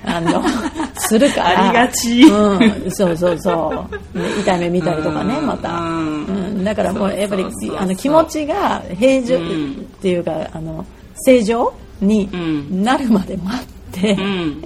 [0.06, 0.44] あの
[1.00, 1.70] するから。
[1.70, 2.24] ありがち。
[2.24, 4.20] うん、そうそうそう。
[4.20, 5.48] ね痛い目見たりとかねうん。
[5.48, 6.26] また、うん。
[6.26, 7.46] うん、だからもうやっぱり
[7.78, 9.72] あの気持ちが平常、うん。
[9.72, 10.86] っていうかあの
[11.26, 12.84] 正常にうん。
[12.84, 14.63] なるまで待って、うん。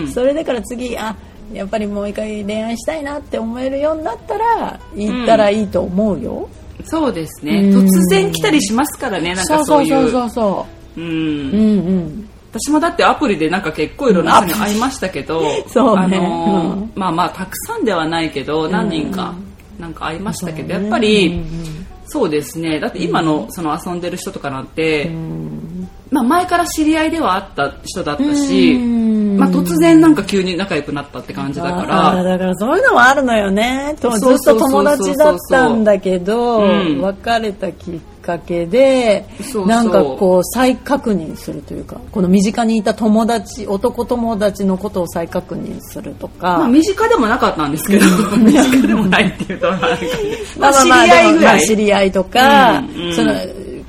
[0.00, 0.08] うん。
[0.12, 1.16] それだから次あ
[1.54, 6.48] やっぱりもう一回恋愛したいなって思えるようになったら行ったらいいと思うよ、
[6.84, 7.60] そうですね。
[7.72, 7.84] うん。
[7.84, 10.30] 突然来たりしますからねなんかそういうそうそう。
[10.30, 10.66] そ
[10.96, 11.04] うう。
[11.04, 11.06] ん。
[11.06, 12.28] うんうん。
[12.52, 16.16] 私もだってアプリでなんか結構いろんな人に会いましたけど、 そうね。
[16.16, 16.92] あのーうん。
[16.94, 19.34] まあまあたくさんではないけど何人か
[19.78, 22.78] なんか会いましたけど、やっぱうりんそうですね。
[22.78, 25.88] だって今のその遊んでる人とかなんて、うん。
[26.10, 32.22] まあ、前から知り合いではあった人だったし、うんまあ、突然なんか急に仲良くなったって感じだから。
[32.22, 33.94] だからそういうのもあるのよね。
[34.00, 37.00] とずっと友達だったんだけどうん。
[37.00, 39.26] 別れたきっかけで
[39.66, 48.06] なんかこう再確認するというかこの身近にいた友達男友達のことを再確認するとか、まあ、身近でもなかったんですけど
[48.38, 49.70] 身近でもないっていうと
[50.58, 51.56] まあ知り合いぐらい。
[51.56, 53.14] まあ知り合いとか、うんうん。
[53.14, 53.32] その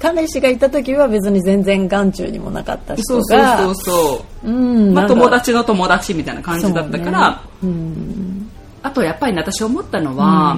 [0.05, 4.47] 彼氏がいた時は別に全然眼中にもなかった人そうそうがそうそう。
[4.47, 7.77] うんまあ、友達の友達みたいな感じだったから、そうね。
[7.77, 8.51] うん。
[8.83, 10.57] あとやっぱりね私思ったのは、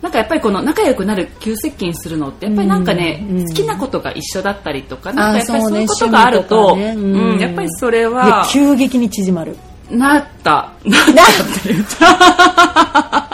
[0.00, 3.48] なんかやっぱりこの仲良くなる急接近するのってやっぱりなんかね、うん。
[3.48, 7.16] 好きなことが一緒だったりとかなんかやっぱりあそういうことがあると趣味とかね。
[7.16, 7.34] うん。
[7.34, 9.56] うんやっぱりそれは急激に縮まる。
[9.90, 10.52] なった。
[10.84, 13.30] なったって言った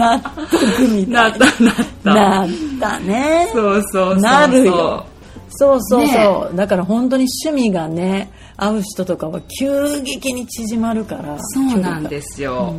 [0.00, 2.14] 納得みたないったなった。
[2.14, 2.48] なっ
[2.80, 3.48] たね。
[3.52, 4.16] そうそうそうそう。
[4.20, 5.06] なるよ。
[5.52, 11.36] そうそうそう、ねだから本当に趣味がね合う人とかは急激に縮まるから。
[11.38, 12.72] そうなんですよ、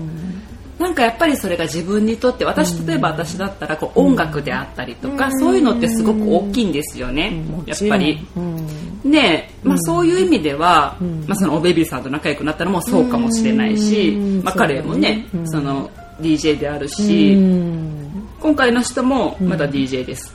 [0.80, 7.90] なんかやっぱりそれが自分にとって私例えば私だったらこう音楽であったりとか、そういうのってすごく大きいんですよね、もちろん。
[7.90, 8.28] やっぱり。
[8.36, 9.12] うん。
[9.12, 11.26] ねまあ、そういう意味では、ん。
[11.28, 14.12] まあ、そのおベビーさんと仲良くなったのもそうかもしれないし、
[14.44, 15.50] まあ、彼もね、うん。
[15.50, 15.90] その
[16.22, 18.28] DJ であるうし、ん。
[18.40, 20.34] 今回の人もまだ DJ です。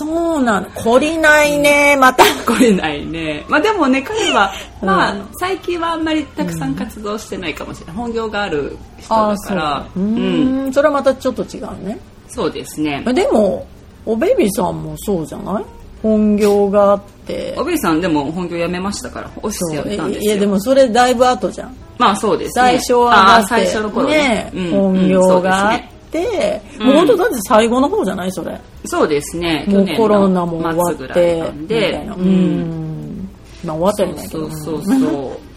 [0.00, 2.24] そうなの懲りないねまた。
[2.46, 3.44] これないね。
[3.48, 7.96] まあでもね、彼は、まあうん最近はあんまりたくさん活動してないかもしれない。
[7.96, 11.98] 本業がある人だから、ううん、んそれはまたちょっと違うね。
[12.28, 13.02] そうですね。
[13.14, 13.66] でも
[14.04, 15.64] おベビーさんもそうじゃない？
[16.02, 17.54] 本業があって。
[17.58, 20.32] おベビーさんでも本業辞めましたから、オフィス辞めたんですよ。
[20.32, 22.62] いやでもそれだいぶ後じゃんまあそうですね。
[22.62, 24.50] 最初は最初の頃ね。
[24.54, 26.86] うん本業があっうんて、うん。
[26.86, 28.58] もう本当だって最後の方じゃないそれ。
[28.84, 29.64] そうですね。
[29.68, 32.14] もう去年コロナも終わの末ぐらいってなんみたいで、な。
[32.14, 32.24] ううん。
[32.24, 33.28] ん
[33.64, 35.30] まあ終わったよねそうそうそうそう。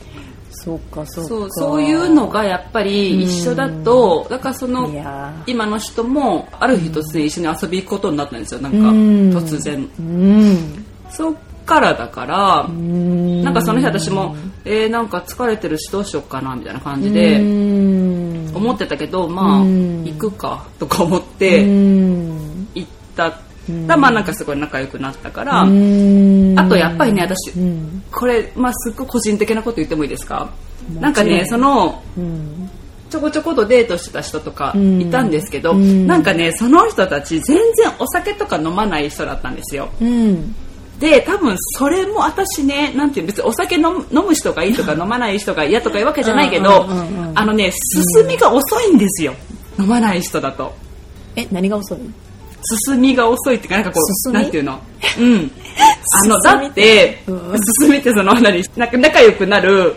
[0.54, 1.30] そうかそうか。
[1.30, 4.90] そうそういうのがやっぱり一緒だと、だからその
[5.48, 8.62] 今の人もある日突然一緒に遊び行くことになったんですよ。
[8.62, 9.30] なんかうん。
[9.38, 9.90] 突然。
[10.00, 10.86] うん。
[11.10, 11.34] そっ
[11.66, 13.44] からだからうん。
[13.44, 18.52] なんかその日私もえー、なんか疲れてるしどうしようかなみたいな感じでうん。
[18.54, 20.04] 思ってたけどまあうん。
[20.06, 22.68] 行くかとか思っうてん。
[22.76, 23.40] 行った。
[23.88, 26.60] らまあなんかすごい仲良くなったからうん。
[26.60, 28.04] あとやっぱりね私うん。
[28.12, 30.50] これまあすっごい個人的なこと言ってもいいですか？
[31.00, 32.70] なんかねそのうん。
[33.10, 36.08] ちょこちょことデートしてた人とかいたんですけど、うん。
[36.08, 39.90] なんかねその人たち全然お酒とか飲まない人だったんですよ。
[40.02, 40.56] うん
[41.02, 46.86] で多分それも私ねなんていうの別にお酒飲む飲む人がいいとか 飲まない人が嫌とかいうわけじゃないけど
[47.36, 49.34] あのね進みが遅いんですよ。
[49.80, 50.74] 飲まない人だと。
[51.36, 51.98] え何が遅い
[52.86, 54.00] 進みが遅いっていうかなんかこ
[54.30, 54.80] うなんていうの？
[55.20, 55.52] うん。
[56.24, 58.64] あのだってうん進みってその何？
[58.78, 59.96] なんか仲良くなる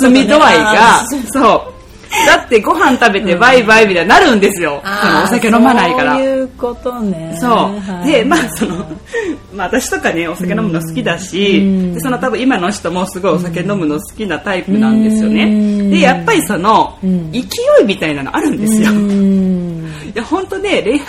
[0.00, 1.81] 進み度合いがそう
[2.26, 6.14] だってご飯食べてバイバイみたいになるんですよ、そのお酒飲まないから。
[6.14, 7.36] そういうことね。
[7.40, 8.12] そう、はい。
[8.12, 8.76] でまあその、
[9.54, 11.94] まあ、私とかねお酒飲むの好きだし、うん。
[11.94, 15.90] でその多分今の人もすごいお酒飲むの好きなタイプなんですよね、うん。
[15.90, 17.32] でやっぱりその、うん。
[17.32, 17.44] 勢い
[17.86, 21.04] みたいなのあるんですよ、う いんや本当ね恋愛っ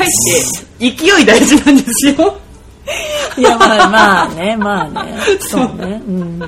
[0.80, 2.38] て勢い大事なんですよ。
[3.38, 5.16] いやまあまあねまあね。
[5.40, 6.02] そうね。
[6.08, 6.40] うん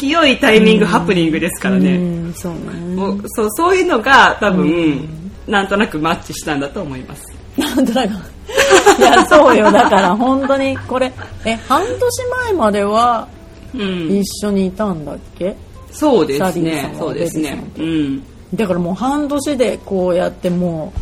[0.00, 2.58] 勢いタイミング、ハプニングですからね、うんそうね。
[2.96, 5.08] もうそうそういうのが多分、
[5.46, 7.22] なんとなくマッチしたんだと思います。
[7.56, 8.10] なんとなく。
[8.98, 9.70] いやそうよ。
[9.70, 11.12] だから本当にこれ
[11.44, 11.98] え半年
[12.46, 13.28] 前までは
[13.74, 14.18] うん。
[14.18, 15.54] 一緒にいたんだっけ？
[15.92, 16.94] そうですね。
[16.98, 17.62] そうですね。
[17.76, 18.22] デうん。
[18.54, 20.92] だからもう半年でこうやっても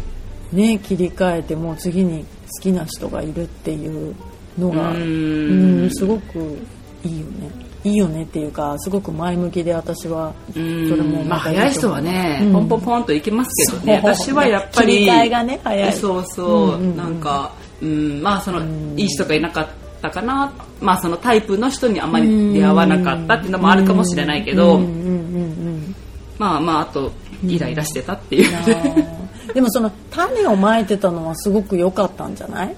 [0.53, 2.25] うね切り替えてもう次に
[2.57, 4.15] 好きな人がいるっていう
[4.59, 6.59] のがううんんすごく
[7.05, 7.51] いいよね
[7.85, 10.97] いいよねっていうかすごく前向きで私はそうん。
[10.97, 12.53] れもまあ早い人はね、うん。
[12.53, 14.01] ポンポンポンといきますけどね。
[14.03, 14.95] 私はやっぱり。
[14.95, 16.97] 切り替えがね早いそうそう、うんうんうん。
[16.97, 18.61] なんか、うん、まあその、
[18.97, 19.69] いい人がいなかっ
[20.03, 20.53] たかな。
[20.81, 25.95] まあそのタイプの人にあまり出会わなかったっていうのもあるかもしれないけど、うんうんうんうん
[26.39, 27.11] まあまああと
[27.45, 29.53] イライラしてたっていう、あー。
[29.55, 32.77] でもその種をまいてたのはすごく良かったんじゃない？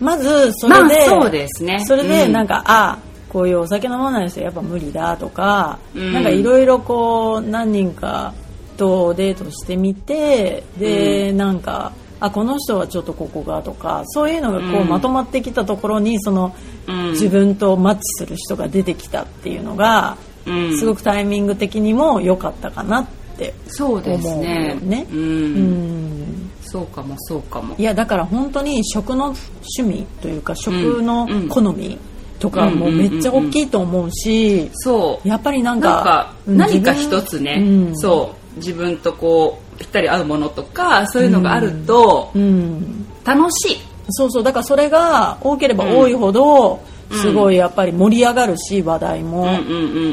[0.00, 1.84] まずそれで、まあそうですね。
[1.84, 2.32] それでうん。
[2.32, 2.98] なんか、あ
[3.36, 6.14] こういうお酒飲まない人やっぱ無理だとか、うん。
[6.14, 8.32] なんかいろいろこう何人か
[8.78, 14.88] とデートしてみてで、なんかあこの人はちょっとここがとかそういうのがこう、うん。
[14.88, 16.56] まとまってきたところにその、
[16.86, 17.10] うん。
[17.10, 20.16] 自分とマッチする人が出てきたっていうのが、
[20.46, 20.78] うん。
[20.78, 23.06] すごくタイミング的にも良かったかなっ
[23.36, 25.06] てそうです思うねよね。
[25.12, 25.18] うん。
[25.18, 26.50] うん。
[26.62, 27.74] そうかもそうかも。
[27.76, 29.34] いやだから本当に食の
[29.78, 31.48] 趣味というか食のうん。
[31.50, 31.98] 好み
[32.46, 35.28] とかもめっちゃ大きいと思うしそう。
[35.28, 37.96] やっぱりなんか何か一つね、うん。
[37.96, 38.58] そう。
[38.58, 43.06] 自分とこうぴったり合うものとかそういうのがあるとうん。
[43.24, 43.76] 楽しい、
[44.10, 44.42] そうそう。
[44.44, 46.80] だからそれが多ければ多いほど
[47.10, 47.18] うん。
[47.18, 49.46] すごいやっぱり盛り上がるし話題も。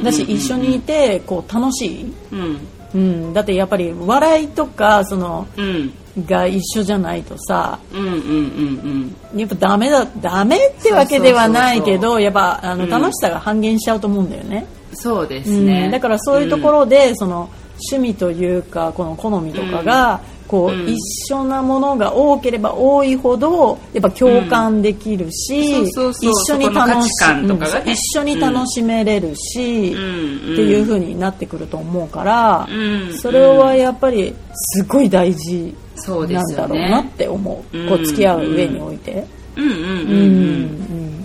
[0.03, 2.59] だし一緒にいてこう楽しい、うん。
[2.95, 5.93] うん、だってやっぱり笑いとかそのうん
[6.27, 9.39] が一緒じゃないとさうんうんうんうん。
[9.39, 12.89] やっぱダメだダメってわけではないけどやっぱあのうん。
[12.89, 15.65] 楽しさが半減しちゃうと思うんだよね、そうですうん。
[15.65, 17.49] ね、だからそういうところで、その
[17.91, 20.89] 趣味というかこの好みとかが、こううん。
[20.89, 27.09] 一緒なものが多ければ多いほどやっぱ共感できるし、一緒に楽し
[27.85, 33.17] 一緒に楽しめれるし、うんっていう風になってくると思うから、うん。
[33.17, 36.79] それはやっぱりすごい大事そうでなんすよね。
[36.79, 39.25] だろうなって思う、うんこう付き合う上において。
[39.55, 40.61] ううんうんうんうん。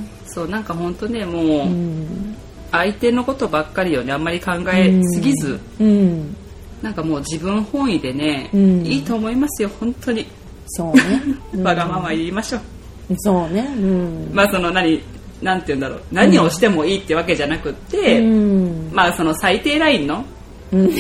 [0.04, 2.36] んそうなんか本当ねもう、うん。
[2.70, 6.36] 相手のことばっかりをねあんまり考えすぎず、うん。
[6.82, 8.86] なんかもう自分本位でね、うん。
[8.86, 10.26] いいと思いますよ本当に。
[10.66, 11.22] そうね、
[11.54, 11.62] うん。
[11.62, 13.68] わがまま言いましょう、そうね。
[13.76, 14.30] うん。
[14.32, 15.00] まあその何
[15.42, 16.00] なんて言うんだろう。
[16.12, 18.90] 何をしてもいいってわけじゃなくって、うん。
[18.92, 20.24] まあその最低ラインの
[20.72, 20.90] うん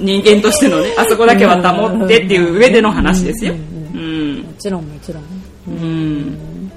[0.00, 3.54] 人間としてのねあそこだけは保ってっていう上での話ですよ。
[3.54, 4.42] ううん。
[4.42, 5.24] もちろんもちろん。
[5.68, 6.70] うん。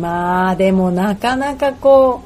[0.00, 2.22] まあでもなかなかこ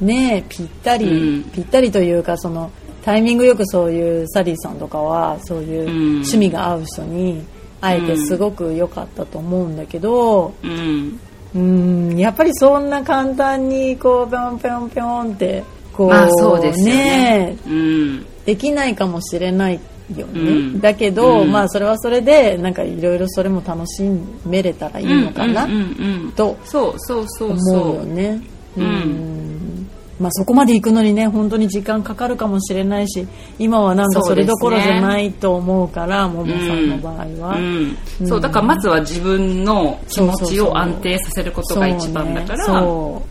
[0.00, 1.50] うねえぴったり、うん。
[1.50, 2.70] ぴったりというかその
[3.04, 6.10] タイミングよくそういうサリーさんとかはそういううん。
[6.12, 7.44] 趣味が合う人に
[7.80, 11.20] 会えてすごく良かったと思うんだけどうん。
[11.52, 16.94] うんやっぱりそんな簡単にこうぴょんぴょんぴょんってこう、まあそうですよね。
[16.94, 17.58] ね。
[17.66, 18.26] えうん。
[18.44, 19.80] できないかもしれない
[20.16, 20.80] よね、うん。
[20.80, 21.52] だけど、うん。
[21.52, 24.02] まあそれはそれでなんかいろいろそれも楽し
[24.46, 26.32] めれたらいいのかな、うんうんうんうん。
[26.32, 27.94] とそうそうそう思そう。
[27.96, 28.40] よね。
[28.76, 28.84] うん。
[28.84, 29.90] ん。
[30.20, 33.26] まあそこまで行くのにね本当に時間かかるかもしれないし
[33.58, 37.96] 今はなんかそれどころじゃないと思うからももさんの場合は、うん。
[38.26, 43.22] そうだからまずは自分の気持ちを安定させることが一番だからそ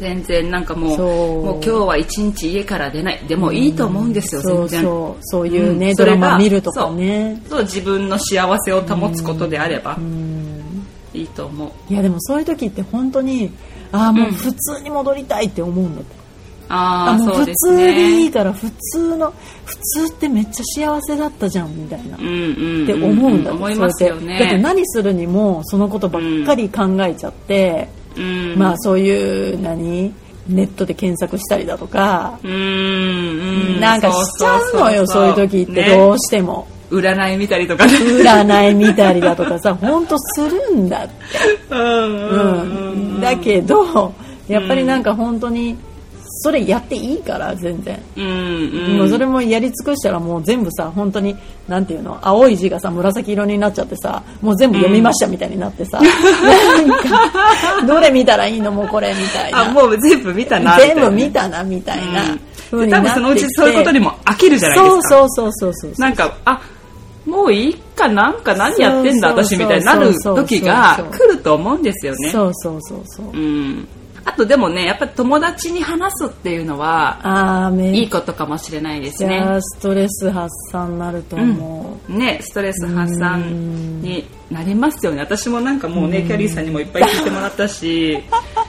[0.00, 3.24] 全然なんかもうもう今日は一日家から出ない。
[3.28, 4.82] でもいいと思うんですよ、そう全然。
[4.82, 5.48] そうそう。
[5.48, 5.94] いうね、うん。
[5.94, 7.40] ドラマ見るとかね。
[7.48, 7.62] そう。
[7.62, 10.34] 自分の幸せを保つことであればうん。
[11.14, 11.92] いいと思う。
[11.92, 13.50] いやでもそういう時って本当に
[13.92, 16.14] ああもう普通に戻りたいって思うんだって、
[16.68, 19.32] ああもう普通でいいねから普通の
[19.64, 23.58] 普通ってめっちゃ幸せだったじゃんみたいな、うんうんって思うんだって。
[23.58, 28.03] 思いますよそうやってだってね何するにもそのことばっかり考えちゃって、うん
[28.56, 30.14] まあそういう何？
[30.48, 33.80] ネットで検索したりだとか、うんうん。
[33.80, 35.96] なんかしちゃうのよそういう時ってね。
[35.96, 37.92] どうしても、占い見たりとかね。
[37.94, 41.14] 占い見たりだとかさ 本当するんだって、
[41.70, 42.92] うんうん。
[42.92, 44.12] うん、だけど
[44.48, 45.76] やっぱりなんか本当に
[46.44, 48.28] それやっていいから全然、うんう
[48.94, 48.98] ん。
[48.98, 51.34] もうそれもやり尽くしたらもう全部さ本当に
[51.66, 59.62] なんていうの青い字がさ紫色になっちゃってさもう全部読みましたみたいになってさ、なんかどれ見たらいいのもうこれみたいな。
[59.62, 62.38] あもう全部見たなみたいな全部見たなみたいな
[62.70, 65.08] 多分そのうちそういうことにも飽きるじゃないですか。
[65.08, 66.60] そうそうそうそうそうなんかあ
[67.24, 72.28] もういいかなんか何やってんだ私みたいになる時が来ると思うんですよね。
[72.28, 73.26] そうそうそうそう。
[73.28, 73.88] うん
[74.24, 85.20] あとでもねやっぱり友達に話すっていうのはいいっことかもしれないですちねゃストレス発散になると思う、ねストレス発散になりますよね。
[85.20, 88.18] 私もなんかもうねキャリーさんにもいっぱい聞いてもらったし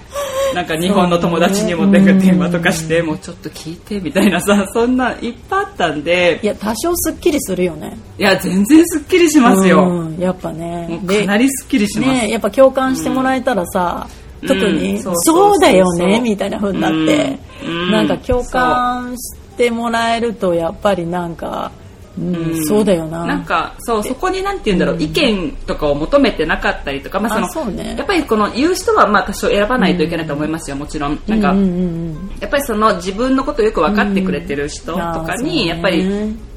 [0.53, 6.39] なんか日本の友達にもなんか電話とかしてもうちょっと聞いてみたいなさそんないっぱいあったんで。
[6.41, 7.97] いや多少すっきりするよね。
[8.17, 9.83] いや全然すっきりしますよ。
[9.87, 12.09] うんやっぱもねうかなりすっきりします。
[12.09, 21.85] ねやっぱ共感してもらえたらさ、うん特に、うんそうだよねみたいな風になって、うんなんか共感してもらえるとやっぱりなんか、うん
[22.17, 22.65] うん。
[22.65, 23.25] そうだよな。
[23.25, 31.19] なんかそうそこになんて言うんだろう、意見とかを求めてなかったりとか、まあそのやっぱりこの言う人はまあ多少選ばないといけないと思いますよ、もちろん。
[31.27, 31.53] なんか、
[32.39, 36.05] やっぱりその自分のことをよく分かってくれてる人とかにねやっぱり、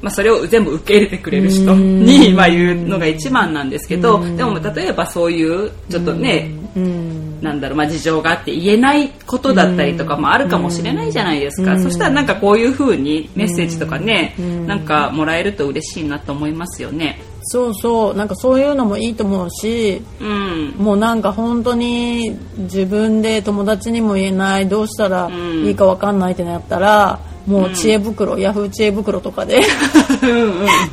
[0.01, 11.79] まあ、それを全部受け入れてくれる人にまあ言うのが一番なんですけどでも例えばそういうちょっとねうんなんだろうまあ事情があって言えないことだったりとかもあるかもしれないじゃないですか。
[11.79, 14.35] そしたらなんかこういうふうにメッセージとかね
[14.67, 17.21] なんかもらえると嬉しいなと思いますよね。
[17.43, 18.15] そうそう。
[18.15, 20.73] なんかそういうのもいいと思うしうん。
[20.77, 25.29] もうなんか本当に自分で友達にも言えないどうしたら
[25.63, 29.61] いいかわかんないってなったら、もう知恵袋、ヤフー知恵袋とかで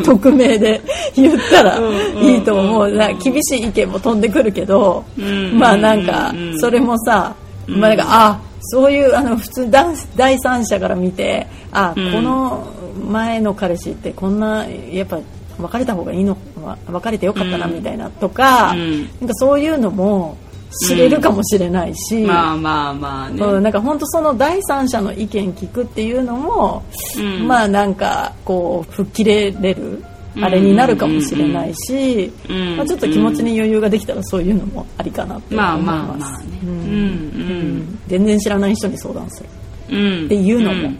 [0.04, 0.80] 匿名で
[1.14, 5.58] 言ったらいいと思う、な厳しい意見も飛んでくるけど、ん。
[5.58, 7.34] まあなんかそれもさ、
[7.66, 9.86] まあなんかあそういうあの普通だ
[10.16, 12.66] 第三者から見てあ、この
[13.10, 15.20] 前の彼氏ってこんなやっぱ
[15.58, 19.02] 別れた方がいいのわ別れてよかったなみたいなとか、うん。
[19.02, 20.36] なんかそういうのも
[20.70, 23.44] 知れるかもしれないし、まあまあまあね。
[23.44, 26.82] うんなんか本当その第三者の意見聞くっていうのも、
[27.18, 30.02] うんまあなんかこう吹っ切れれる
[30.36, 35.82] うんあれになるかもしれないし、うんまあ、ちょっと気持ちに余裕ができたらそういうのもありかなって思います。
[35.84, 36.46] まあまあまあね。
[36.62, 39.48] ううんん全然知らない人に相談する
[39.90, 40.24] うんうん。
[40.26, 40.92] っていうのも、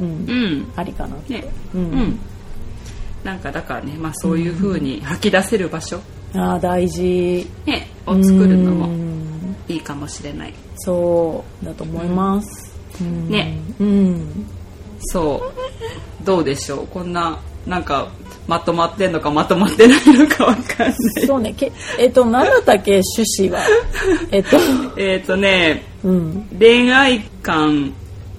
[0.00, 0.72] うんうん。
[0.76, 1.34] ありかなって。
[1.34, 1.44] ね。
[1.74, 2.18] ううんん。
[3.24, 5.98] なんかだからね、まあそういう風に吐き出せる場所、
[6.34, 7.46] ああ大事。
[7.66, 9.56] ね、を作るのうもん。
[9.68, 10.54] いいかもしれない。
[10.76, 13.28] そうだと思います、うん。
[13.30, 13.58] ね。
[13.80, 14.46] うん。
[15.00, 15.42] そ
[16.22, 16.24] う。
[16.24, 16.86] どうでしょう？
[16.88, 18.08] こんな、なんか、
[18.46, 20.94] まとまってんのかまとまってないのかわかんない。
[21.26, 21.54] そうね。
[21.56, 23.00] けえっと何だったっけ？
[23.16, 23.62] 趣旨は。
[24.30, 24.56] えっと。
[24.98, 26.46] えっとね、うん。
[26.58, 27.94] 恋愛観、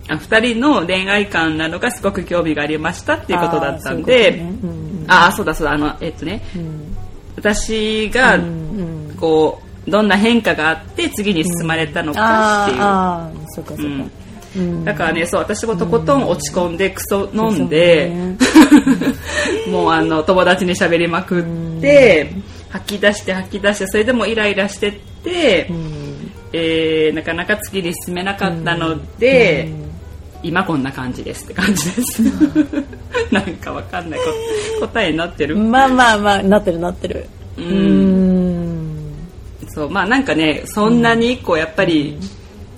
[0.08, 6.95] あ二人の恋愛観なのがすごく興味がありましたっていうことだったんで、あーそういうんああ、そうだそうだ、あの、えっとね、うん
[7.36, 9.16] 私が、うんうん。
[9.20, 12.80] こう、どんな変化があって次に進まれたのかっていう。
[14.86, 18.12] だからね、そう、私もとことん落ち込んでクソ飲んで、
[19.70, 21.44] もうあの、友達に喋りまくっ
[21.82, 22.32] て、
[22.70, 24.92] 吐き出して吐き出して、それでもイライラしてっ
[25.24, 25.70] て、
[26.54, 29.70] えーなかなか次に進めなかったので、
[30.46, 32.22] 今こんな感じですって感じです。
[33.34, 34.26] なんかわかんないこ
[34.88, 35.58] 答えになってる。
[35.58, 37.28] まあまあまあなってるなってる。
[37.58, 38.36] うーん。
[39.70, 42.20] そう、まあなんかね、そんなにこうやっぱり、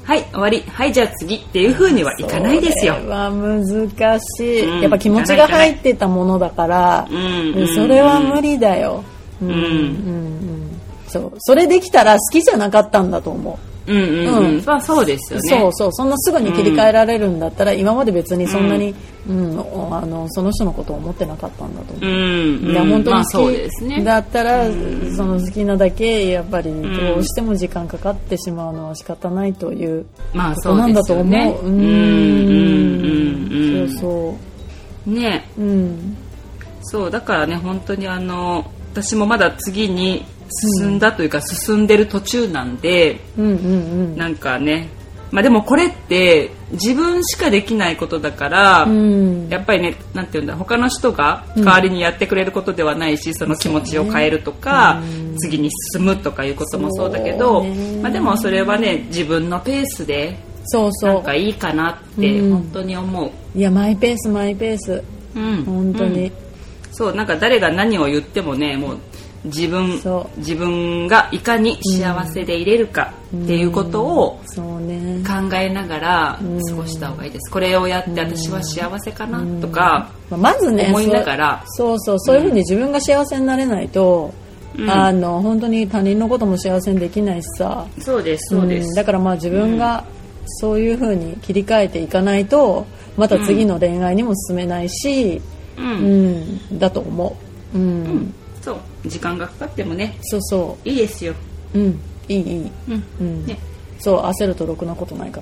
[0.05, 2.95] はい、終わり、はい、じゃあ次っていう風にはいかないですよ。
[2.95, 3.01] そ。
[3.01, 4.81] れは難しい、うん。
[4.81, 7.53] やっぱ気持ちが入ってたものだから、うん。
[7.53, 9.03] うんそれは無理だよ、
[9.41, 9.49] うん。
[9.49, 9.51] ん。
[9.51, 9.59] うん。
[9.59, 10.81] うん。
[11.09, 11.33] そう。
[11.39, 14.63] それできたら好きじゃなかったんだと思ううんうんううんん。
[14.65, 15.49] まあそうですよね。
[15.49, 18.93] そうそうそんなすぐに切り替えられるんだったら、今まで別にそんなに、
[19.27, 19.59] うん
[19.91, 24.03] あのその人のことを思ってなかったんだと思う、うん、いや本当にまあそう好ですねき。
[24.03, 24.65] だったら、
[25.15, 31.25] その好きなだけやっぱりどうしても時間かかってしまうのは仕方ないというまあことそうなんだと思う。
[31.25, 31.57] よね。
[31.63, 31.87] ううんうん
[33.81, 34.35] うんそ
[35.07, 35.65] うね、そう。
[35.65, 36.17] うん。
[36.81, 40.25] そうだからね本当にあの私もまだ次に
[40.77, 43.55] 進んだというか、進んでる途中なんでうんうんう
[44.13, 44.17] ん。
[44.17, 44.89] なんかね
[45.31, 49.49] まあでもこれって自分しかできないことだから、うん。
[49.49, 55.01] やっぱりねなんていうんだ他の人が代わりにやってくれることではないし、その気持ちを変えるとか、
[55.37, 63.31] 次に進むとかいうこともそうだけど、ねまあ、でもそれはね自分のペースでそうそなんかいいかなってうん本当に思う。
[63.55, 63.57] う。
[63.57, 65.03] いや、マイペース、マイペース。
[65.35, 66.31] うん本当に。
[66.91, 68.97] そうなんか誰が何を言ってもねもう
[69.47, 69.99] 自分
[70.37, 76.39] 自分がいかに幸せでいれるかっていうことを考えながら
[76.69, 77.51] 過ごした方がいいです。
[77.51, 81.63] これをやって私は幸せかなとかまずね思いながら。
[81.67, 84.33] そうそうそういうふうに自分が幸せになれないと、
[84.77, 84.89] うん。
[84.89, 87.85] あの本当に他人のことも幸せにできないしさ。
[87.99, 88.91] そうですそうです。
[88.91, 90.03] んだからまあ自分が
[90.45, 92.85] そういうふうに切り替えていかないと
[93.17, 95.41] また次の恋愛にも進めないし、
[95.77, 96.41] ううん。
[96.75, 97.35] んだと思
[97.73, 98.33] う、うん
[98.67, 99.07] そう。
[99.07, 100.17] 時間がかかってもね。
[100.23, 101.33] そうそいいですよ。
[101.73, 101.99] ううん。
[102.27, 103.03] いいいい、うん。
[103.21, 103.45] うん。
[103.45, 103.57] ね。
[103.99, 105.39] そう焦るとろくなことないか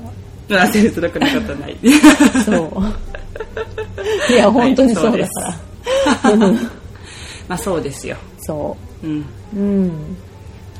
[0.47, 0.67] ら。
[0.67, 1.77] 焦るとなくなかったない。
[2.45, 2.53] そ
[4.29, 4.31] う。
[4.31, 5.41] いや本当にそうだか
[6.23, 6.31] ら。
[6.31, 6.53] うん。
[7.49, 8.15] まあそうですよ。
[8.37, 9.07] そう。
[9.07, 9.25] ん。
[9.55, 10.17] ううん。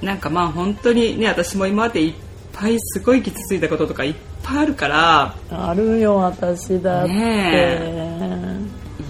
[0.03, 2.13] なんかまあ本当にね私も今までいっ
[2.53, 5.35] ぱいすごい傷ついたこととかいっぱいあるから。
[5.49, 8.35] あるよ私だって、ね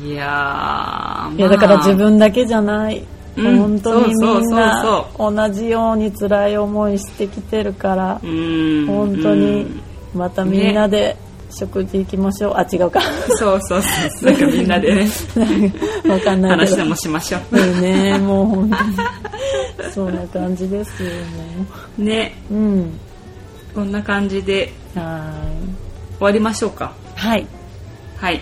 [0.06, 3.04] いやー、まあいやだから自分だけじゃない、
[3.38, 8.86] うん本当にみんな同じように辛い思いしてきてるから、うん。
[8.88, 9.82] 本当に
[10.14, 11.18] またみんなで
[11.52, 13.02] 食事行きましょう、あ違うか。
[13.38, 14.32] そうそうそう。
[14.32, 15.08] なんかみんなでね。
[16.08, 17.58] わかんない話でもしましょう。
[17.58, 18.18] いいね。
[18.18, 18.98] もう本当に。
[19.94, 21.10] そんな感じですよ
[21.98, 22.34] もね。
[22.50, 23.00] ううん。
[23.74, 25.34] こんな感じでは
[26.18, 26.94] 終わりましょうか。
[27.16, 27.46] はい。
[28.18, 28.42] はい。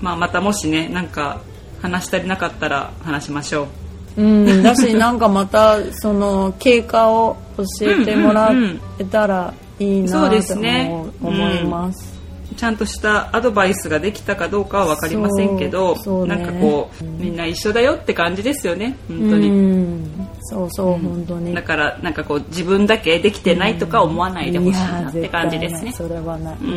[0.00, 1.40] まあまたもしねなんか
[1.80, 3.81] 話し足りなかったら話しましょう
[4.16, 8.52] うん、だしなんかまたその経過を教えてもら
[8.98, 12.12] えたらいいなと思思います。
[12.56, 16.26] ちゃんとしたアドバイスができたかどうかは分かりませんけど、ね。
[16.26, 21.54] なんかこうみんな一緒だよって感じですよね本当うに、ん、そうそう、本当に。
[21.54, 26.56] だからなんかこう自分だけできてないとか思わないでほしいなって感じですねそれはない。
[26.62, 26.74] うん、う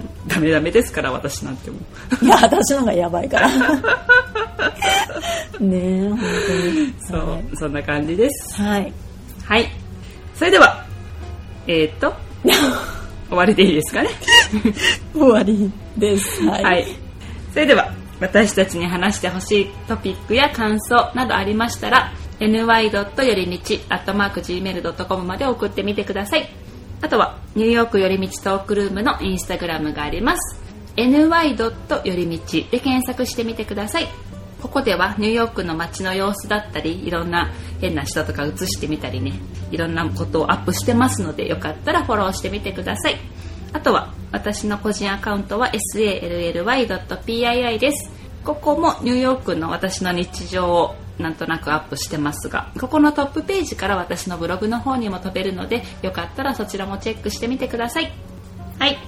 [0.00, 1.78] ん、ダメダメですから私なんても
[2.20, 3.48] いや私のがやばいから。
[5.60, 6.18] ねえ本
[7.08, 7.56] 当そう、に。
[7.56, 8.92] そんな感じですはい。
[9.44, 9.66] はい
[10.34, 10.84] それでは
[11.66, 12.12] えー、っと
[13.28, 14.08] 終わりでいいですかね？
[15.14, 16.42] 終わりです。
[16.44, 16.62] はい。
[16.64, 16.86] はい。
[17.52, 22.12] それでは、私たちに話してほしいトピックや感想などありましたら、
[22.48, 23.26] ny.
[23.26, 26.48] よりみち gmail.com まで送ってみてください。
[27.00, 30.60] あとは、ニューヨークよりみちトークルームのインスタグラムがあります。
[30.96, 31.10] ny.
[31.10, 34.08] よりみちで検索してみてください。
[34.62, 39.32] ここではニューヨークの街の様子だったりいろんな変な人とか映してみたりね
[39.72, 43.16] いろんなことをアップしてますのでよかったらフォローしてみてください
[43.72, 48.12] あとは私の個人アカウントは sally.pii です
[48.44, 58.12] ここもニューヨークの私の日常をなんとなくアップしてますがここのトップページから私のブログの方にも飛べるのでよかったらそちらもチェックしてみてください
[58.78, 58.98] はい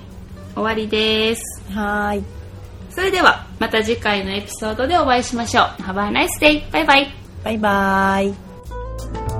[0.54, 1.42] 終わりです
[1.72, 2.22] はい。
[2.90, 6.70] それではまた次回のエピソードでお会いしましょう Have a nice day!
[6.70, 9.33] バイバイバイバイ。